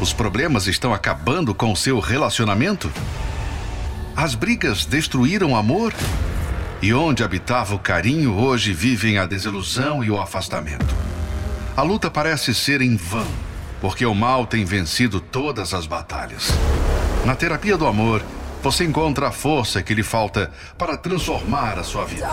Os 0.00 0.12
problemas 0.12 0.66
estão 0.66 0.92
acabando 0.92 1.54
com 1.54 1.70
o 1.70 1.76
seu 1.76 2.00
relacionamento? 2.00 2.90
As 4.16 4.34
brigas 4.34 4.84
destruíram 4.84 5.52
o 5.52 5.56
amor? 5.56 5.92
E 6.82 6.92
onde 6.92 7.22
habitava 7.22 7.76
o 7.76 7.78
carinho, 7.78 8.36
hoje 8.36 8.72
vivem 8.72 9.16
a 9.16 9.24
desilusão 9.24 10.02
e 10.02 10.10
o 10.10 10.20
afastamento. 10.20 10.92
A 11.76 11.82
luta 11.82 12.10
parece 12.10 12.52
ser 12.52 12.82
em 12.82 12.96
vão, 12.96 13.28
porque 13.80 14.04
o 14.04 14.12
mal 14.12 14.44
tem 14.44 14.64
vencido 14.64 15.20
todas 15.20 15.72
as 15.72 15.86
batalhas. 15.86 16.48
Na 17.24 17.36
terapia 17.36 17.76
do 17.76 17.86
amor, 17.86 18.20
você 18.60 18.82
encontra 18.82 19.28
a 19.28 19.30
força 19.30 19.80
que 19.80 19.94
lhe 19.94 20.02
falta 20.02 20.50
para 20.76 20.96
transformar 20.96 21.78
a 21.78 21.84
sua 21.84 22.04
vida. 22.04 22.26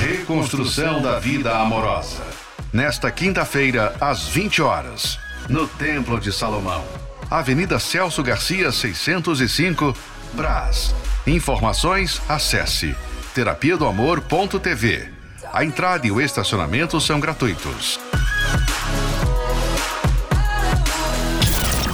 Reconstrução 0.00 1.00
da 1.00 1.20
vida 1.20 1.56
amorosa. 1.56 2.24
Nesta 2.72 3.08
quinta-feira, 3.12 3.94
às 4.00 4.26
20 4.26 4.62
horas, 4.62 5.16
no 5.48 5.68
Templo 5.68 6.18
de 6.18 6.32
Salomão, 6.32 6.84
Avenida 7.30 7.78
Celso 7.78 8.20
Garcia, 8.20 8.72
605, 8.72 9.94
Brás. 10.32 10.94
Informações, 11.26 12.20
acesse 12.28 12.94
terapia 13.34 13.76
do 13.76 13.86
amor.tv. 13.86 15.08
A 15.52 15.64
entrada 15.64 16.06
e 16.06 16.10
o 16.10 16.20
estacionamento 16.20 17.00
são 17.00 17.20
gratuitos. 17.20 17.98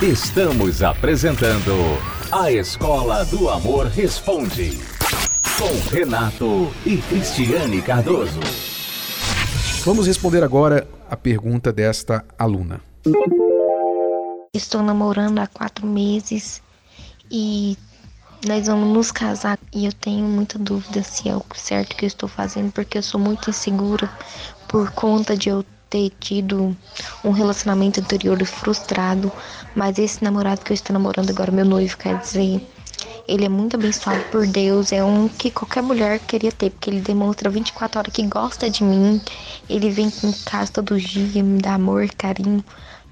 Estamos 0.02 0.82
apresentando 0.82 1.72
A 2.30 2.50
Escola 2.50 3.24
do 3.24 3.48
Amor 3.48 3.86
Responde. 3.86 4.78
Com 5.58 5.94
Renato 5.94 6.70
e 6.84 6.96
Cristiane 6.96 7.80
Cardoso. 7.80 8.40
Vamos 9.84 10.06
responder 10.06 10.42
agora 10.42 10.86
a 11.08 11.16
pergunta 11.16 11.72
desta 11.72 12.24
aluna. 12.38 12.80
Estou 14.54 14.82
namorando 14.82 15.38
há 15.38 15.46
quatro 15.46 15.86
meses 15.86 16.62
e 17.30 17.76
nós 18.46 18.66
vamos 18.66 18.92
nos 18.92 19.10
casar 19.10 19.58
e 19.72 19.86
eu 19.86 19.92
tenho 19.92 20.24
muita 20.26 20.58
dúvida 20.58 21.02
se 21.02 21.28
é 21.28 21.36
o 21.36 21.42
certo 21.54 21.96
que 21.96 22.04
eu 22.04 22.06
estou 22.06 22.28
fazendo, 22.28 22.70
porque 22.72 22.98
eu 22.98 23.02
sou 23.02 23.18
muito 23.18 23.48
insegura 23.48 24.08
por 24.68 24.90
conta 24.90 25.36
de 25.36 25.48
eu 25.48 25.64
ter 25.88 26.10
tido 26.20 26.76
um 27.24 27.30
relacionamento 27.30 28.00
anterior 28.00 28.44
frustrado. 28.44 29.32
Mas 29.74 29.98
esse 29.98 30.22
namorado 30.22 30.60
que 30.60 30.72
eu 30.72 30.74
estou 30.74 30.92
namorando 30.92 31.30
agora, 31.30 31.50
meu 31.50 31.64
noivo, 31.64 31.96
quer 31.96 32.18
dizer, 32.18 32.60
ele 33.26 33.46
é 33.46 33.48
muito 33.48 33.76
abençoado 33.76 34.22
por 34.24 34.46
Deus, 34.46 34.92
é 34.92 35.02
um 35.02 35.28
que 35.28 35.50
qualquer 35.50 35.82
mulher 35.82 36.18
queria 36.18 36.52
ter, 36.52 36.70
porque 36.70 36.90
ele 36.90 37.00
demonstra 37.00 37.48
24 37.48 37.98
horas 37.98 38.12
que 38.12 38.26
gosta 38.26 38.68
de 38.68 38.84
mim, 38.84 39.20
ele 39.70 39.88
vem 39.88 40.12
em 40.22 40.32
casa 40.44 40.72
todo 40.72 41.00
dia, 41.00 41.42
me 41.42 41.60
dá 41.60 41.74
amor, 41.74 42.08
carinho. 42.18 42.62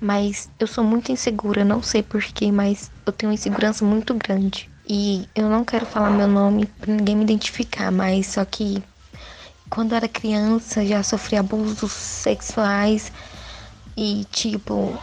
Mas 0.00 0.50
eu 0.58 0.66
sou 0.66 0.82
muito 0.82 1.12
insegura, 1.12 1.64
não 1.64 1.80
sei 1.80 2.02
porquê, 2.02 2.50
mas 2.50 2.90
eu 3.06 3.12
tenho 3.12 3.30
uma 3.30 3.34
insegurança 3.34 3.84
muito 3.84 4.12
grande. 4.14 4.71
E 4.94 5.26
eu 5.34 5.48
não 5.48 5.64
quero 5.64 5.86
falar 5.86 6.10
meu 6.10 6.28
nome 6.28 6.66
para 6.66 6.92
ninguém 6.92 7.16
me 7.16 7.24
identificar, 7.24 7.90
mas 7.90 8.26
só 8.26 8.44
que 8.44 8.84
quando 9.70 9.92
eu 9.92 9.96
era 9.96 10.06
criança 10.06 10.84
já 10.84 11.02
sofri 11.02 11.38
abusos 11.38 11.90
sexuais 11.90 13.10
e 13.96 14.26
tipo 14.30 14.94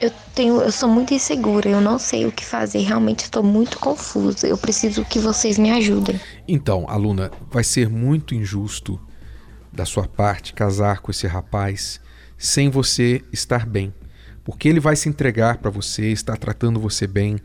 eu 0.00 0.10
tenho 0.34 0.60
eu 0.60 0.72
sou 0.72 0.88
muito 0.88 1.14
insegura, 1.14 1.68
eu 1.68 1.80
não 1.80 2.00
sei 2.00 2.26
o 2.26 2.32
que 2.32 2.44
fazer, 2.44 2.80
realmente 2.80 3.20
estou 3.20 3.44
muito 3.44 3.78
confusa. 3.78 4.48
Eu 4.48 4.58
preciso 4.58 5.04
que 5.04 5.20
vocês 5.20 5.56
me 5.56 5.70
ajudem. 5.70 6.20
Então, 6.48 6.84
aluna, 6.88 7.30
vai 7.48 7.62
ser 7.62 7.88
muito 7.88 8.34
injusto 8.34 9.00
da 9.72 9.84
sua 9.84 10.08
parte 10.08 10.52
casar 10.52 10.98
com 10.98 11.12
esse 11.12 11.28
rapaz 11.28 12.00
sem 12.36 12.68
você 12.68 13.22
estar 13.32 13.66
bem, 13.66 13.94
porque 14.42 14.68
ele 14.68 14.80
vai 14.80 14.96
se 14.96 15.08
entregar 15.08 15.58
para 15.58 15.70
você, 15.70 16.06
está 16.06 16.34
tratando 16.34 16.80
você 16.80 17.06
bem, 17.06 17.38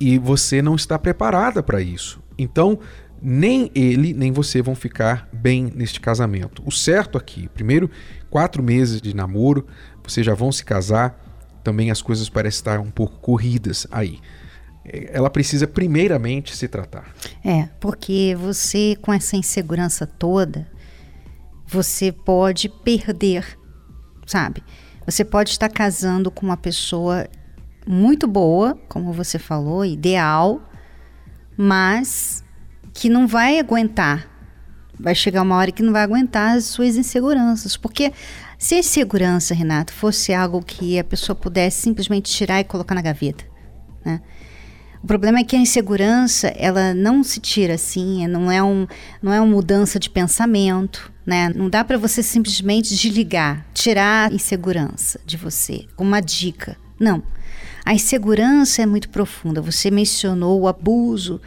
e 0.00 0.18
você 0.18 0.62
não 0.62 0.74
está 0.74 0.98
preparada 0.98 1.62
para 1.62 1.82
isso. 1.82 2.20
Então, 2.38 2.78
nem 3.20 3.70
ele 3.74 4.14
nem 4.14 4.32
você 4.32 4.62
vão 4.62 4.74
ficar 4.74 5.28
bem 5.30 5.70
neste 5.74 6.00
casamento. 6.00 6.62
O 6.64 6.72
certo 6.72 7.18
aqui, 7.18 7.48
primeiro, 7.48 7.90
quatro 8.30 8.62
meses 8.62 9.00
de 9.00 9.14
namoro, 9.14 9.66
vocês 10.02 10.24
já 10.24 10.34
vão 10.34 10.50
se 10.50 10.64
casar, 10.64 11.20
também 11.62 11.90
as 11.90 12.00
coisas 12.00 12.28
parecem 12.30 12.58
estar 12.58 12.80
um 12.80 12.90
pouco 12.90 13.20
corridas 13.20 13.86
aí. 13.90 14.18
É, 14.84 15.10
ela 15.12 15.28
precisa 15.28 15.66
primeiramente 15.66 16.56
se 16.56 16.66
tratar. 16.66 17.14
É, 17.44 17.68
porque 17.78 18.34
você 18.40 18.96
com 19.02 19.12
essa 19.12 19.36
insegurança 19.36 20.06
toda, 20.06 20.66
você 21.66 22.10
pode 22.10 22.68
perder, 22.68 23.58
sabe? 24.26 24.62
Você 25.04 25.24
pode 25.24 25.50
estar 25.50 25.68
casando 25.68 26.30
com 26.30 26.46
uma 26.46 26.56
pessoa 26.56 27.28
muito 27.86 28.26
boa, 28.26 28.78
como 28.88 29.12
você 29.12 29.38
falou, 29.38 29.84
ideal, 29.84 30.62
mas 31.56 32.44
que 32.92 33.08
não 33.08 33.26
vai 33.26 33.58
aguentar. 33.58 34.28
Vai 34.98 35.14
chegar 35.14 35.42
uma 35.42 35.56
hora 35.56 35.72
que 35.72 35.82
não 35.82 35.92
vai 35.92 36.02
aguentar 36.02 36.56
as 36.56 36.66
suas 36.66 36.96
inseguranças. 36.96 37.76
Porque 37.76 38.12
se 38.58 38.74
a 38.74 38.78
insegurança, 38.78 39.54
Renato, 39.54 39.92
fosse 39.92 40.34
algo 40.34 40.62
que 40.62 40.98
a 40.98 41.04
pessoa 41.04 41.34
pudesse 41.34 41.80
simplesmente 41.80 42.30
tirar 42.30 42.60
e 42.60 42.64
colocar 42.64 42.94
na 42.94 43.00
gaveta, 43.00 43.44
né? 44.04 44.20
O 45.02 45.06
problema 45.06 45.38
é 45.38 45.44
que 45.44 45.56
a 45.56 45.58
insegurança, 45.58 46.48
ela 46.48 46.92
não 46.92 47.24
se 47.24 47.40
tira 47.40 47.74
assim, 47.74 48.26
não 48.26 48.52
é, 48.52 48.62
um, 48.62 48.86
não 49.22 49.32
é 49.32 49.40
uma 49.40 49.50
mudança 49.50 49.98
de 49.98 50.10
pensamento, 50.10 51.10
né? 51.24 51.50
Não 51.54 51.70
dá 51.70 51.82
para 51.82 51.96
você 51.96 52.22
simplesmente 52.22 52.94
desligar, 52.94 53.66
tirar 53.72 54.30
a 54.30 54.34
insegurança 54.34 55.18
de 55.24 55.38
você, 55.38 55.86
uma 55.96 56.20
dica. 56.20 56.76
Não. 57.00 57.22
A 57.84 57.94
insegurança 57.94 58.82
é 58.82 58.86
muito 58.86 59.08
profunda. 59.08 59.62
Você 59.62 59.90
mencionou 59.90 60.60
o 60.60 60.68
abuso 60.68 61.40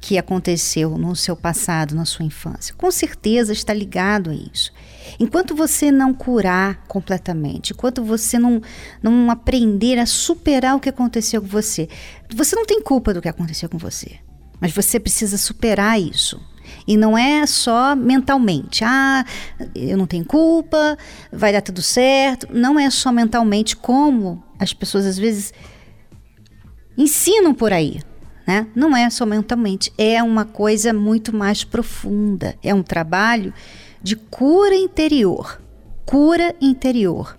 que 0.00 0.16
aconteceu 0.16 0.96
no 0.96 1.14
seu 1.14 1.36
passado, 1.36 1.94
na 1.94 2.04
sua 2.04 2.24
infância. 2.24 2.74
Com 2.76 2.90
certeza 2.90 3.52
está 3.52 3.74
ligado 3.74 4.30
a 4.30 4.34
isso. 4.34 4.72
Enquanto 5.18 5.54
você 5.54 5.90
não 5.90 6.14
curar 6.14 6.84
completamente, 6.86 7.72
enquanto 7.72 8.02
você 8.02 8.38
não, 8.38 8.62
não 9.02 9.30
aprender 9.30 9.98
a 9.98 10.06
superar 10.06 10.76
o 10.76 10.80
que 10.80 10.88
aconteceu 10.88 11.42
com 11.42 11.48
você, 11.48 11.88
você 12.34 12.56
não 12.56 12.64
tem 12.64 12.80
culpa 12.80 13.12
do 13.12 13.20
que 13.20 13.28
aconteceu 13.28 13.68
com 13.68 13.78
você, 13.78 14.16
mas 14.60 14.72
você 14.72 14.98
precisa 14.98 15.36
superar 15.36 16.00
isso. 16.00 16.40
E 16.86 16.96
não 16.96 17.16
é 17.16 17.46
só 17.46 17.94
mentalmente. 17.96 18.84
Ah, 18.84 19.24
eu 19.74 19.96
não 19.96 20.06
tenho 20.06 20.24
culpa, 20.24 20.96
vai 21.32 21.52
dar 21.52 21.62
tudo 21.62 21.82
certo. 21.82 22.46
Não 22.50 22.78
é 22.78 22.88
só 22.90 23.10
mentalmente, 23.12 23.76
como 23.76 24.42
as 24.58 24.72
pessoas 24.72 25.06
às 25.06 25.18
vezes 25.18 25.52
ensinam 26.96 27.54
por 27.54 27.72
aí. 27.72 28.00
Né? 28.46 28.66
Não 28.76 28.96
é 28.96 29.10
só 29.10 29.26
mentalmente, 29.26 29.92
é 29.98 30.22
uma 30.22 30.44
coisa 30.44 30.92
muito 30.92 31.34
mais 31.34 31.64
profunda. 31.64 32.54
É 32.62 32.72
um 32.72 32.82
trabalho 32.82 33.52
de 34.02 34.14
cura 34.14 34.74
interior. 34.74 35.60
Cura 36.04 36.54
interior. 36.60 37.36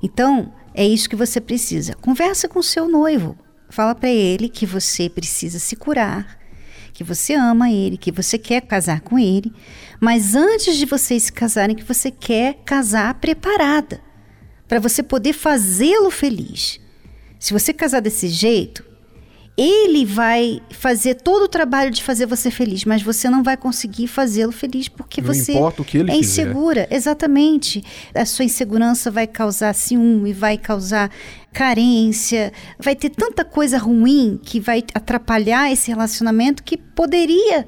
Então, 0.00 0.52
é 0.72 0.86
isso 0.86 1.10
que 1.10 1.16
você 1.16 1.40
precisa. 1.40 1.94
Conversa 1.94 2.48
com 2.48 2.62
seu 2.62 2.88
noivo. 2.88 3.36
Fala 3.68 3.94
para 3.94 4.08
ele 4.08 4.48
que 4.48 4.64
você 4.64 5.10
precisa 5.10 5.58
se 5.58 5.74
curar, 5.74 6.38
que 6.98 7.04
você 7.04 7.32
ama 7.32 7.70
ele, 7.70 7.96
que 7.96 8.10
você 8.10 8.36
quer 8.36 8.60
casar 8.60 9.02
com 9.02 9.16
ele, 9.16 9.52
mas 10.00 10.34
antes 10.34 10.76
de 10.76 10.84
vocês 10.84 11.22
se 11.22 11.32
casarem, 11.32 11.76
que 11.76 11.84
você 11.84 12.10
quer 12.10 12.54
casar 12.64 13.14
preparada, 13.14 14.00
para 14.66 14.80
você 14.80 15.00
poder 15.00 15.32
fazê-lo 15.32 16.10
feliz. 16.10 16.80
Se 17.38 17.52
você 17.52 17.72
casar 17.72 18.00
desse 18.00 18.26
jeito, 18.26 18.84
ele 19.58 20.04
vai 20.04 20.62
fazer 20.70 21.16
todo 21.16 21.42
o 21.42 21.48
trabalho 21.48 21.90
de 21.90 22.00
fazer 22.00 22.26
você 22.26 22.48
feliz, 22.48 22.84
mas 22.84 23.02
você 23.02 23.28
não 23.28 23.42
vai 23.42 23.56
conseguir 23.56 24.06
fazê-lo 24.06 24.52
feliz 24.52 24.86
porque 24.86 25.20
não 25.20 25.34
você 25.34 25.52
importa 25.52 25.82
o 25.82 25.84
que 25.84 25.98
ele 25.98 26.12
é 26.12 26.16
insegura. 26.16 26.84
Fizer. 26.84 26.94
Exatamente. 26.94 27.82
A 28.14 28.24
sua 28.24 28.44
insegurança 28.44 29.10
vai 29.10 29.26
causar 29.26 29.74
ciúme, 29.74 30.32
vai 30.32 30.56
causar 30.56 31.10
carência, 31.52 32.52
vai 32.78 32.94
ter 32.94 33.10
tanta 33.10 33.44
coisa 33.44 33.78
ruim 33.78 34.38
que 34.40 34.60
vai 34.60 34.84
atrapalhar 34.94 35.72
esse 35.72 35.90
relacionamento 35.90 36.62
que 36.62 36.76
poderia 36.76 37.66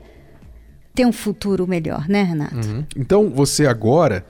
ter 0.94 1.04
um 1.04 1.12
futuro 1.12 1.66
melhor, 1.66 2.08
né, 2.08 2.22
Renato? 2.22 2.54
Uhum. 2.54 2.84
Então, 2.96 3.30
você 3.30 3.66
agora, 3.66 4.24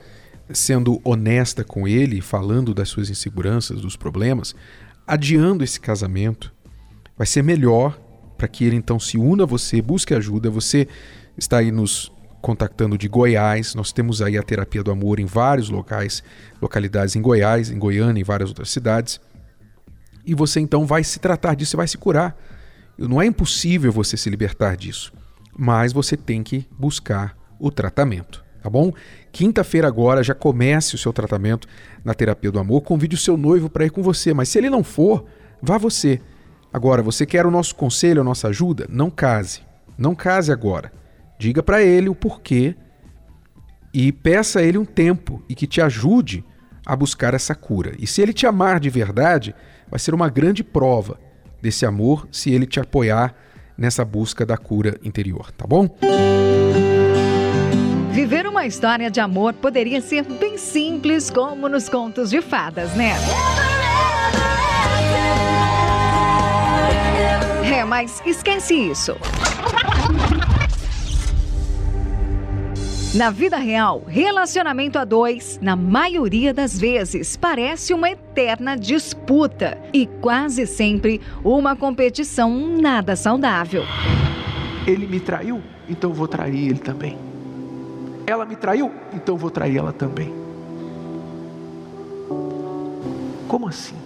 sendo 0.49 0.99
honesta 1.03 1.63
com 1.63 1.87
ele, 1.87 2.21
falando 2.21 2.73
das 2.73 2.89
suas 2.89 3.11
inseguranças, 3.11 3.81
dos 3.81 3.95
problemas, 3.95 4.55
adiando 5.05 5.63
esse 5.63 5.79
casamento, 5.79 6.51
vai 7.21 7.27
ser 7.27 7.43
melhor 7.43 8.01
para 8.35 8.47
que 8.47 8.65
ele 8.65 8.75
então 8.75 8.99
se 8.99 9.15
una 9.15 9.43
a 9.43 9.45
você, 9.45 9.79
busque 9.79 10.11
ajuda. 10.11 10.49
Você 10.49 10.87
está 11.37 11.59
aí 11.59 11.71
nos 11.71 12.11
contactando 12.41 12.97
de 12.97 13.07
Goiás. 13.07 13.75
Nós 13.75 13.91
temos 13.91 14.23
aí 14.23 14.39
a 14.39 14.41
terapia 14.41 14.81
do 14.81 14.89
amor 14.89 15.19
em 15.19 15.25
vários 15.27 15.69
locais, 15.69 16.23
localidades 16.59 17.15
em 17.15 17.21
Goiás, 17.21 17.69
em 17.69 17.77
Goiânia, 17.77 18.19
em 18.19 18.23
várias 18.23 18.49
outras 18.49 18.71
cidades. 18.71 19.21
E 20.25 20.33
você 20.33 20.59
então 20.61 20.83
vai 20.83 21.03
se 21.03 21.19
tratar 21.19 21.53
disso, 21.53 21.69
você 21.69 21.77
vai 21.77 21.87
se 21.87 21.95
curar. 21.95 22.35
Não 22.97 23.21
é 23.21 23.27
impossível 23.27 23.91
você 23.91 24.17
se 24.17 24.27
libertar 24.27 24.75
disso, 24.75 25.13
mas 25.55 25.93
você 25.93 26.17
tem 26.17 26.41
que 26.41 26.67
buscar 26.71 27.37
o 27.59 27.69
tratamento, 27.69 28.43
tá 28.63 28.69
bom? 28.69 28.91
Quinta-feira 29.31 29.87
agora 29.87 30.23
já 30.23 30.33
comece 30.33 30.95
o 30.95 30.97
seu 30.97 31.13
tratamento 31.13 31.67
na 32.03 32.15
terapia 32.15 32.51
do 32.51 32.57
amor. 32.57 32.81
Convide 32.81 33.13
o 33.13 33.19
seu 33.19 33.37
noivo 33.37 33.69
para 33.69 33.85
ir 33.85 33.91
com 33.91 34.01
você, 34.01 34.33
mas 34.33 34.49
se 34.49 34.57
ele 34.57 34.71
não 34.71 34.83
for, 34.83 35.23
vá 35.61 35.77
você. 35.77 36.19
Agora, 36.73 37.01
você 37.01 37.25
quer 37.25 37.45
o 37.45 37.51
nosso 37.51 37.75
conselho, 37.75 38.21
a 38.21 38.23
nossa 38.23 38.47
ajuda? 38.47 38.87
Não 38.89 39.09
case. 39.09 39.61
Não 39.97 40.15
case 40.15 40.51
agora. 40.51 40.91
Diga 41.37 41.61
para 41.61 41.81
ele 41.81 42.07
o 42.07 42.15
porquê 42.15 42.75
e 43.93 44.11
peça 44.11 44.59
a 44.59 44.63
ele 44.63 44.77
um 44.77 44.85
tempo 44.85 45.43
e 45.49 45.55
que 45.55 45.67
te 45.67 45.81
ajude 45.81 46.45
a 46.85 46.95
buscar 46.95 47.33
essa 47.33 47.53
cura. 47.53 47.93
E 47.99 48.07
se 48.07 48.21
ele 48.21 48.33
te 48.33 48.47
amar 48.47 48.79
de 48.79 48.89
verdade, 48.89 49.53
vai 49.89 49.99
ser 49.99 50.13
uma 50.13 50.29
grande 50.29 50.63
prova 50.63 51.19
desse 51.61 51.85
amor 51.85 52.27
se 52.31 52.51
ele 52.51 52.65
te 52.65 52.79
apoiar 52.79 53.35
nessa 53.77 54.05
busca 54.05 54.45
da 54.45 54.57
cura 54.57 54.97
interior, 55.03 55.51
tá 55.51 55.65
bom? 55.67 55.89
Viver 58.11 58.45
uma 58.45 58.65
história 58.65 59.09
de 59.09 59.19
amor 59.19 59.53
poderia 59.53 60.01
ser 60.01 60.23
bem 60.23 60.57
simples, 60.57 61.29
como 61.29 61.67
nos 61.67 61.89
contos 61.89 62.29
de 62.29 62.41
fadas, 62.41 62.93
né? 62.95 63.15
Mas 68.01 68.19
esquece 68.25 68.73
isso. 68.73 69.15
Na 73.13 73.29
vida 73.29 73.57
real, 73.57 74.03
relacionamento 74.07 74.97
a 74.97 75.05
dois, 75.05 75.59
na 75.61 75.75
maioria 75.75 76.51
das 76.51 76.79
vezes, 76.79 77.37
parece 77.37 77.93
uma 77.93 78.09
eterna 78.09 78.75
disputa 78.75 79.77
e 79.93 80.07
quase 80.19 80.65
sempre 80.65 81.21
uma 81.43 81.75
competição 81.75 82.49
nada 82.75 83.15
saudável. 83.15 83.83
Ele 84.87 85.05
me 85.05 85.19
traiu, 85.19 85.61
então 85.87 86.11
vou 86.11 86.27
trair 86.27 86.69
ele 86.69 86.79
também. 86.79 87.19
Ela 88.25 88.47
me 88.47 88.55
traiu, 88.55 88.91
então 89.13 89.37
vou 89.37 89.51
trair 89.51 89.77
ela 89.77 89.93
também. 89.93 90.33
Como 93.47 93.67
assim? 93.67 94.00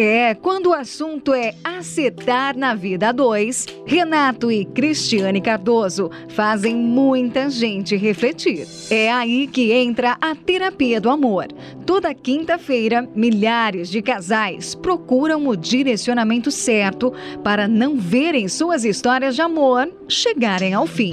É, 0.00 0.32
quando 0.32 0.66
o 0.66 0.74
assunto 0.74 1.34
é 1.34 1.54
acertar 1.64 2.56
na 2.56 2.72
vida 2.72 3.08
a 3.08 3.12
dois, 3.12 3.66
Renato 3.84 4.48
e 4.48 4.64
Cristiane 4.64 5.40
Cardoso 5.40 6.08
fazem 6.28 6.76
muita 6.76 7.50
gente 7.50 7.96
refletir. 7.96 8.64
É 8.92 9.10
aí 9.10 9.48
que 9.48 9.72
entra 9.72 10.16
a 10.20 10.36
terapia 10.36 11.00
do 11.00 11.10
amor. 11.10 11.48
Toda 11.84 12.14
quinta-feira, 12.14 13.08
milhares 13.12 13.90
de 13.90 14.00
casais 14.00 14.72
procuram 14.72 15.48
o 15.48 15.56
direcionamento 15.56 16.52
certo 16.52 17.12
para 17.42 17.66
não 17.66 17.96
verem 17.96 18.46
suas 18.46 18.84
histórias 18.84 19.34
de 19.34 19.42
amor 19.42 19.92
chegarem 20.08 20.74
ao 20.74 20.86
fim. 20.86 21.12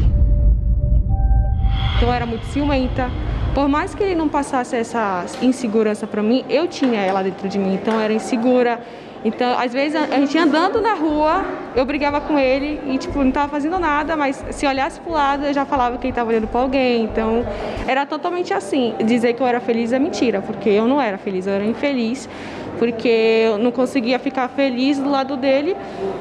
Então 1.98 2.10
eu 2.10 2.14
era 2.14 2.28
muito 2.28 2.46
ciumenta, 2.46 3.10
por 3.56 3.70
mais 3.70 3.96
que 3.96 4.04
ele 4.04 4.16
não 4.16 4.28
passasse 4.28 4.76
essa 4.76 5.26
insegurança 5.42 6.06
para 6.06 6.22
mim, 6.22 6.44
eu 6.50 6.68
tinha 6.68 7.00
ela 7.00 7.24
dentro 7.24 7.48
de 7.48 7.58
mim, 7.58 7.74
então 7.74 7.98
era 8.00 8.12
insegura. 8.12 8.82
Então, 9.24 9.58
às 9.58 9.74
vezes, 9.74 9.96
a 9.96 10.20
gente 10.20 10.38
andando 10.38 10.80
na 10.80 10.94
rua, 10.94 11.44
eu 11.74 11.84
brigava 11.84 12.22
com 12.22 12.38
ele 12.38 12.80
e, 12.86 12.98
tipo, 12.98 13.18
não 13.18 13.30
estava 13.30 13.48
fazendo 13.48 13.80
nada, 13.80 14.16
mas 14.16 14.44
se 14.52 14.68
olhasse 14.68 15.00
pro 15.00 15.14
lado, 15.14 15.46
eu 15.46 15.54
já 15.54 15.66
falava 15.66 15.98
que 15.98 16.06
ele 16.06 16.12
estava 16.12 16.30
olhando 16.30 16.48
para 16.48 16.62
alguém. 16.62 17.06
Então, 17.06 17.44
era 17.88 18.06
totalmente 18.06 18.54
assim. 18.54 18.94
Dizer 19.04 19.34
que 19.34 19.42
eu 19.42 19.48
era 19.48 19.60
feliz 19.60 19.94
é 19.94 19.98
mentira, 19.98 20.42
porque 20.42 20.70
eu 20.70 20.86
não 20.86 21.02
era 21.02 21.18
feliz, 21.18 21.48
eu 21.48 21.54
era 21.54 21.66
infeliz, 21.66 22.30
porque 22.78 23.08
eu 23.48 23.58
não 23.58 23.72
conseguia 23.72 24.20
ficar 24.20 24.48
feliz 24.50 25.00
do 25.00 25.10
lado 25.10 25.38
dele, 25.38 25.76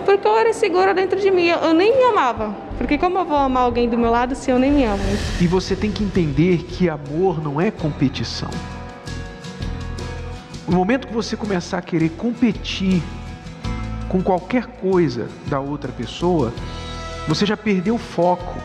porque 0.06 0.26
eu 0.26 0.38
era 0.38 0.48
insegura 0.48 0.94
dentro 0.94 1.20
de 1.20 1.30
mim. 1.30 1.48
Eu 1.48 1.74
nem 1.74 1.94
me 1.94 2.04
amava. 2.04 2.63
Porque 2.78 2.98
como 2.98 3.18
eu 3.18 3.24
vou 3.24 3.37
amar 3.37 3.62
alguém 3.62 3.88
do 3.88 3.96
meu 3.96 4.10
lado 4.10 4.34
se 4.34 4.50
eu 4.50 4.58
nem 4.58 4.70
me 4.70 4.84
amo? 4.84 5.02
E 5.40 5.46
você 5.46 5.76
tem 5.76 5.90
que 5.90 6.02
entender 6.02 6.64
que 6.64 6.88
amor 6.88 7.42
não 7.42 7.60
é 7.60 7.70
competição. 7.70 8.50
No 10.66 10.76
momento 10.76 11.06
que 11.06 11.12
você 11.12 11.37
começar 11.37 11.78
a 11.78 11.82
querer 11.82 12.10
competir 12.10 13.02
com 14.08 14.22
qualquer 14.22 14.66
coisa 14.66 15.28
da 15.46 15.60
outra 15.60 15.92
pessoa, 15.92 16.52
você 17.28 17.44
já 17.46 17.56
perdeu 17.56 17.94
o 17.94 17.98
foco 17.98 18.58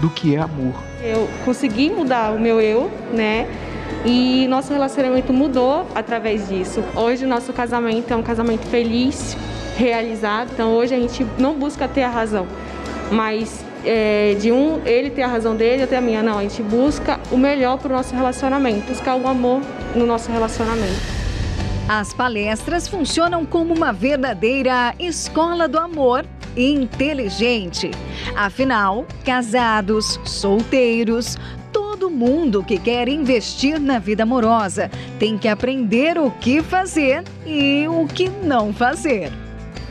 do 0.00 0.10
que 0.10 0.34
é 0.34 0.40
amor. 0.40 0.74
Eu 1.02 1.28
consegui 1.44 1.90
mudar 1.90 2.32
o 2.32 2.38
meu 2.38 2.60
eu, 2.60 2.90
né? 3.12 3.46
E 4.04 4.46
nosso 4.48 4.72
relacionamento 4.72 5.32
mudou 5.32 5.86
através 5.94 6.48
disso. 6.48 6.82
Hoje 6.94 7.24
o 7.24 7.28
nosso 7.28 7.52
casamento 7.52 8.12
é 8.12 8.16
um 8.16 8.22
casamento 8.22 8.66
feliz, 8.66 9.36
realizado. 9.76 10.50
Então 10.52 10.72
hoje 10.72 10.94
a 10.94 10.98
gente 10.98 11.26
não 11.38 11.54
busca 11.54 11.88
ter 11.88 12.02
a 12.02 12.10
razão, 12.10 12.46
mas 13.10 13.64
é, 13.84 14.34
de 14.40 14.50
um 14.50 14.80
ele 14.84 15.10
ter 15.10 15.22
a 15.22 15.28
razão 15.28 15.56
dele, 15.56 15.82
eu 15.82 15.86
ter 15.86 15.96
a 15.96 16.00
minha. 16.00 16.22
Não, 16.22 16.38
a 16.38 16.42
gente 16.42 16.62
busca 16.62 17.20
o 17.30 17.36
melhor 17.36 17.78
para 17.78 17.92
o 17.92 17.96
nosso 17.96 18.14
relacionamento, 18.14 18.88
buscar 18.88 19.16
o 19.16 19.26
amor 19.26 19.60
no 19.94 20.06
nosso 20.06 20.30
relacionamento. 20.30 21.16
As 21.88 22.12
palestras 22.12 22.88
funcionam 22.88 23.46
como 23.46 23.72
uma 23.72 23.92
verdadeira 23.92 24.92
escola 24.98 25.68
do 25.68 25.78
amor 25.78 26.26
inteligente. 26.56 27.90
Afinal, 28.34 29.06
casados, 29.24 30.18
solteiros, 30.24 31.36
todo 31.72 32.10
mundo 32.10 32.64
que 32.64 32.78
quer 32.78 33.08
investir 33.08 33.78
na 33.80 33.98
vida 33.98 34.24
amorosa 34.24 34.90
tem 35.18 35.38
que 35.38 35.46
aprender 35.46 36.18
o 36.18 36.30
que 36.30 36.62
fazer 36.62 37.22
e 37.46 37.86
o 37.88 38.06
que 38.06 38.28
não 38.28 38.72
fazer. 38.72 39.30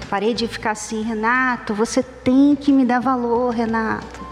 Parei 0.10 0.34
de 0.34 0.48
ficar 0.48 0.72
assim, 0.72 1.02
Renato, 1.02 1.74
você 1.74 2.04
tem 2.04 2.56
que 2.56 2.72
me 2.72 2.86
dar 2.86 3.00
valor, 3.00 3.54
Renato. 3.54 4.26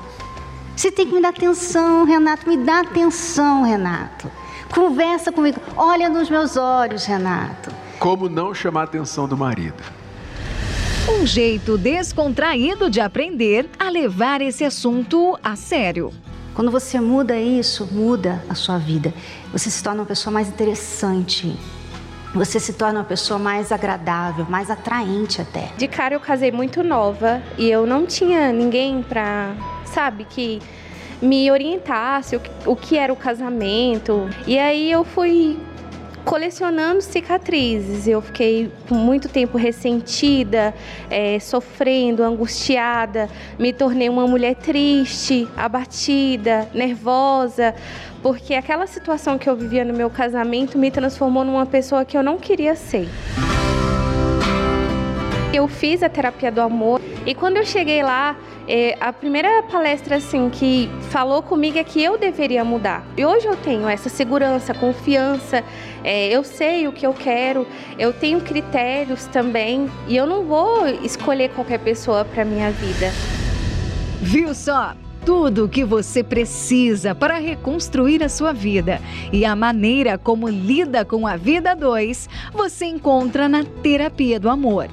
Você 0.76 0.92
tem 0.92 1.08
que 1.08 1.14
me 1.14 1.22
dar 1.22 1.30
atenção, 1.30 2.04
Renato. 2.04 2.48
Me 2.48 2.58
dá 2.58 2.82
atenção, 2.82 3.64
Renato. 3.64 4.30
Conversa 4.74 5.32
comigo. 5.32 5.60
Olha 5.76 6.10
nos 6.10 6.30
meus 6.30 6.58
olhos, 6.58 7.06
Renato. 7.06 7.72
Como 8.00 8.28
não 8.28 8.54
chamar 8.54 8.82
a 8.82 8.84
atenção 8.86 9.28
do 9.28 9.38
marido? 9.38 9.84
Um 11.08 11.26
jeito 11.26 11.78
descontraído 11.78 12.90
de 12.90 13.00
aprender 13.00 13.70
a 13.78 13.90
levar 13.90 14.42
esse 14.42 14.64
assunto 14.64 15.38
a 15.44 15.56
sério. 15.56 16.12
Quando 16.54 16.72
você 16.72 17.00
muda 17.00 17.38
isso, 17.38 17.88
muda 17.92 18.44
a 18.50 18.56
sua 18.56 18.78
vida. 18.78 19.14
Você 19.52 19.70
se 19.70 19.84
torna 19.84 20.02
uma 20.02 20.08
pessoa 20.08 20.34
mais 20.34 20.48
interessante. 20.48 21.56
Você 22.34 22.60
se 22.60 22.74
torna 22.74 23.00
uma 23.00 23.06
pessoa 23.06 23.38
mais 23.38 23.72
agradável, 23.72 24.46
mais 24.50 24.72
atraente 24.72 25.40
até. 25.40 25.70
De 25.78 25.88
cara 25.88 26.16
eu 26.16 26.20
casei 26.20 26.52
muito 26.52 26.84
nova 26.84 27.42
e 27.58 27.70
eu 27.70 27.86
não 27.86 28.06
tinha 28.08 28.52
ninguém 28.52 29.04
pra, 29.04 29.54
sabe, 29.86 30.26
que 30.26 30.60
me 31.22 31.50
orientasse 31.52 32.36
o 32.36 32.40
que, 32.40 32.52
o 32.66 32.76
que 32.76 32.98
era 32.98 33.14
o 33.14 33.16
casamento. 33.16 34.28
E 34.48 34.58
aí 34.58 34.92
eu 34.92 35.04
fui 35.04 35.60
colecionando 36.24 37.02
cicatrizes. 37.02 38.08
Eu 38.08 38.22
fiquei 38.22 38.72
muito 38.90 39.30
tempo 39.30 39.58
ressentida, 39.58 40.74
é, 41.10 41.40
sofrendo, 41.40 42.24
angustiada. 42.24 43.30
Me 43.60 43.74
tornei 43.74 44.10
uma 44.10 44.28
mulher 44.28 44.56
triste, 44.56 45.48
abatida, 45.56 46.68
nervosa, 46.74 47.76
porque 48.22 48.54
aquela 48.54 48.88
situação 48.88 49.38
que 49.38 49.50
eu 49.50 49.56
vivia 49.56 49.84
no 49.84 49.94
meu 49.94 50.10
casamento 50.10 50.78
me 50.78 50.90
transformou 50.90 51.44
numa 51.44 51.66
pessoa 51.66 52.06
que 52.06 52.18
eu 52.18 52.24
não 52.24 52.38
queria 52.38 52.76
ser. 52.76 53.08
Eu 55.54 55.68
fiz 55.68 56.02
a 56.02 56.10
terapia 56.10 56.52
do 56.52 56.62
amor 56.62 57.00
e 57.26 57.36
quando 57.36 57.58
eu 57.58 57.66
cheguei 57.66 58.02
lá, 58.02 58.36
é, 58.68 58.98
a 59.00 59.12
primeira 59.14 59.64
palestra 59.64 60.16
assim 60.16 60.50
que 60.50 60.90
falou 61.10 61.42
comigo 61.42 61.78
é 61.78 61.84
que 61.84 62.04
eu 62.04 62.18
deveria 62.18 62.64
mudar. 62.64 63.06
E 63.16 63.26
hoje 63.26 63.46
eu 63.48 63.56
tenho 63.56 63.88
essa 63.88 64.10
segurança, 64.10 64.74
confiança, 64.74 65.64
é, 66.04 66.28
eu 66.30 66.44
sei 66.44 66.88
o 66.88 66.92
que 66.92 67.06
eu 67.06 67.14
quero, 67.14 67.66
eu 67.98 68.12
tenho 68.12 68.42
critérios 68.42 69.26
também 69.26 69.90
e 70.08 70.16
eu 70.16 70.28
não 70.28 70.44
vou 70.44 70.88
escolher 71.04 71.50
qualquer 71.52 71.80
pessoa 71.80 72.26
para 72.26 72.44
minha 72.44 72.72
vida. 72.72 73.12
Viu 74.22 74.54
só? 74.54 74.96
Tudo 75.26 75.66
o 75.66 75.70
que 75.70 75.86
você 75.86 76.22
precisa 76.22 77.16
para 77.16 77.38
reconstruir 77.38 78.22
a 78.22 78.28
sua 78.28 78.52
vida 78.52 79.00
e 79.32 79.46
a 79.46 79.56
maneira 79.56 80.18
como 80.18 80.50
lida 80.50 81.06
com 81.06 81.26
a 81.26 81.38
vida 81.38 81.74
dois, 81.74 82.28
você 82.52 82.86
encontra 82.86 83.48
na 83.48 83.64
Terapia 83.64 84.38
do 84.38 84.50
Amor. 84.50 84.90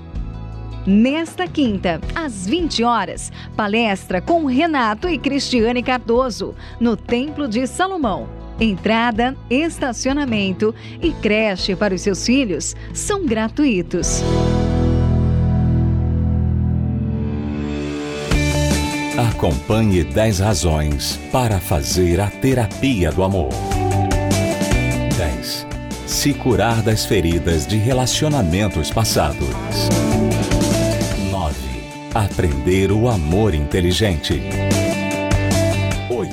Nesta 0.86 1.46
quinta, 1.48 2.00
às 2.14 2.46
20 2.46 2.84
horas, 2.84 3.32
palestra 3.56 4.20
com 4.20 4.46
Renato 4.46 5.08
e 5.08 5.18
Cristiane 5.18 5.82
Cardoso, 5.82 6.54
no 6.80 6.96
Templo 6.96 7.46
de 7.46 7.66
Salomão. 7.66 8.39
Entrada, 8.60 9.34
estacionamento 9.48 10.74
e 11.00 11.12
creche 11.12 11.74
para 11.74 11.94
os 11.94 12.02
seus 12.02 12.26
filhos 12.26 12.76
são 12.92 13.24
gratuitos. 13.24 14.22
Acompanhe 19.16 20.04
10 20.04 20.40
razões 20.40 21.18
para 21.32 21.58
fazer 21.58 22.20
a 22.20 22.26
terapia 22.26 23.10
do 23.10 23.22
amor. 23.22 23.48
10. 25.16 25.66
Se 26.06 26.34
curar 26.34 26.82
das 26.82 27.06
feridas 27.06 27.66
de 27.66 27.78
relacionamentos 27.78 28.90
passados. 28.90 29.48
9. 31.30 31.56
Aprender 32.14 32.92
o 32.92 33.08
amor 33.08 33.54
inteligente. 33.54 34.42
8. 36.10 36.30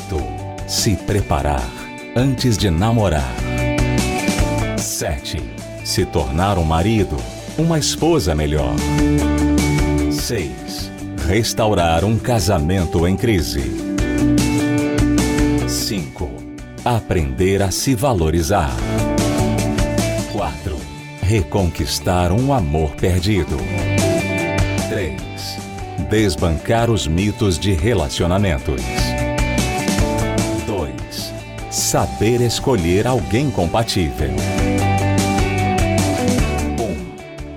Se 0.67 0.97
preparar 0.97 1.86
antes 2.17 2.57
de 2.57 2.69
namorar. 2.69 3.33
7. 4.77 5.41
Se 5.85 6.05
tornar 6.05 6.57
um 6.57 6.63
marido, 6.63 7.15
uma 7.57 7.77
esposa 7.77 8.33
melhor. 8.33 8.75
6 10.11 10.87
restaurar 11.27 12.05
um 12.05 12.17
casamento 12.17 13.05
em 13.05 13.17
crise. 13.17 13.61
5. 15.67 16.31
Aprender 16.85 17.61
a 17.61 17.69
se 17.69 17.93
valorizar. 17.93 18.71
4. 20.31 20.77
Reconquistar 21.21 22.31
um 22.31 22.53
amor 22.53 22.95
perdido. 22.95 23.57
3. 24.89 25.21
Desbancar 26.09 26.89
os 26.89 27.05
mitos 27.05 27.59
de 27.59 27.73
relacionamentos. 27.73 29.06
2. 31.87 31.89
Saber 31.89 32.41
escolher 32.41 33.07
alguém 33.07 33.49
compatível. 33.49 34.31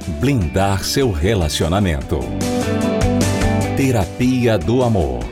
1. 0.09 0.21
Blindar 0.21 0.85
seu 0.85 1.11
relacionamento. 1.11 2.21
Terapia 3.77 4.57
do 4.57 4.85
Amor. 4.85 5.25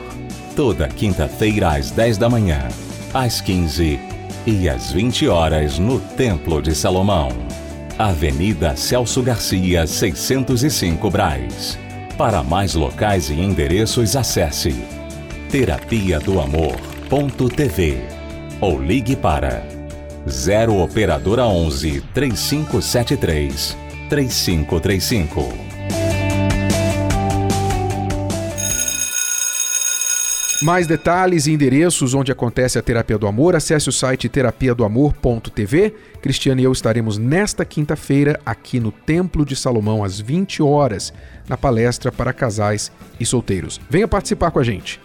Toda 0.53 0.89
quinta-feira 0.89 1.77
às 1.77 1.91
10 1.91 2.17
da 2.17 2.29
manhã, 2.29 2.67
às 3.13 3.39
15 3.39 3.97
e 4.45 4.67
às 4.67 4.91
20 4.91 5.29
horas 5.29 5.79
no 5.79 5.99
Templo 5.99 6.61
de 6.61 6.75
Salomão. 6.75 7.29
Avenida 7.97 8.75
Celso 8.75 9.23
Garcia, 9.23 9.87
605 9.87 11.09
Braz. 11.09 11.79
Para 12.17 12.43
mais 12.43 12.73
locais 12.73 13.29
e 13.29 13.33
endereços, 13.33 14.17
acesse 14.17 14.75
terapia 15.49 16.19
do 16.19 16.41
amor.tv 16.41 18.18
ou 18.61 18.81
ligue 18.81 19.15
para 19.15 19.63
0 20.27 20.81
operadora 20.81 21.45
11 21.45 22.01
3573 22.13 23.77
3535. 24.09 25.69
Mais 30.61 30.85
detalhes 30.85 31.47
e 31.47 31.53
endereços 31.53 32.13
onde 32.13 32.33
acontece 32.33 32.77
a 32.77 32.81
Terapia 32.81 33.17
do 33.17 33.25
Amor, 33.27 33.55
acesse 33.55 33.87
o 33.87 33.93
site 33.93 34.27
terapiadoamor.tv. 34.27 35.95
Cristiano 36.21 36.59
e 36.59 36.65
eu 36.65 36.73
estaremos 36.73 37.17
nesta 37.17 37.63
quinta-feira 37.63 38.37
aqui 38.45 38.77
no 38.77 38.91
Templo 38.91 39.45
de 39.45 39.55
Salomão 39.55 40.03
às 40.03 40.19
20 40.19 40.61
horas, 40.61 41.13
na 41.47 41.55
palestra 41.55 42.11
para 42.11 42.33
casais 42.33 42.91
e 43.17 43.25
solteiros. 43.25 43.79
Venha 43.89 44.07
participar 44.07 44.51
com 44.51 44.59
a 44.59 44.63
gente. 44.63 44.99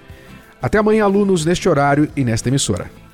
Até 0.60 0.78
amanhã, 0.78 1.04
alunos, 1.04 1.44
neste 1.44 1.68
horário 1.68 2.10
e 2.16 2.24
nesta 2.24 2.48
emissora. 2.48 3.03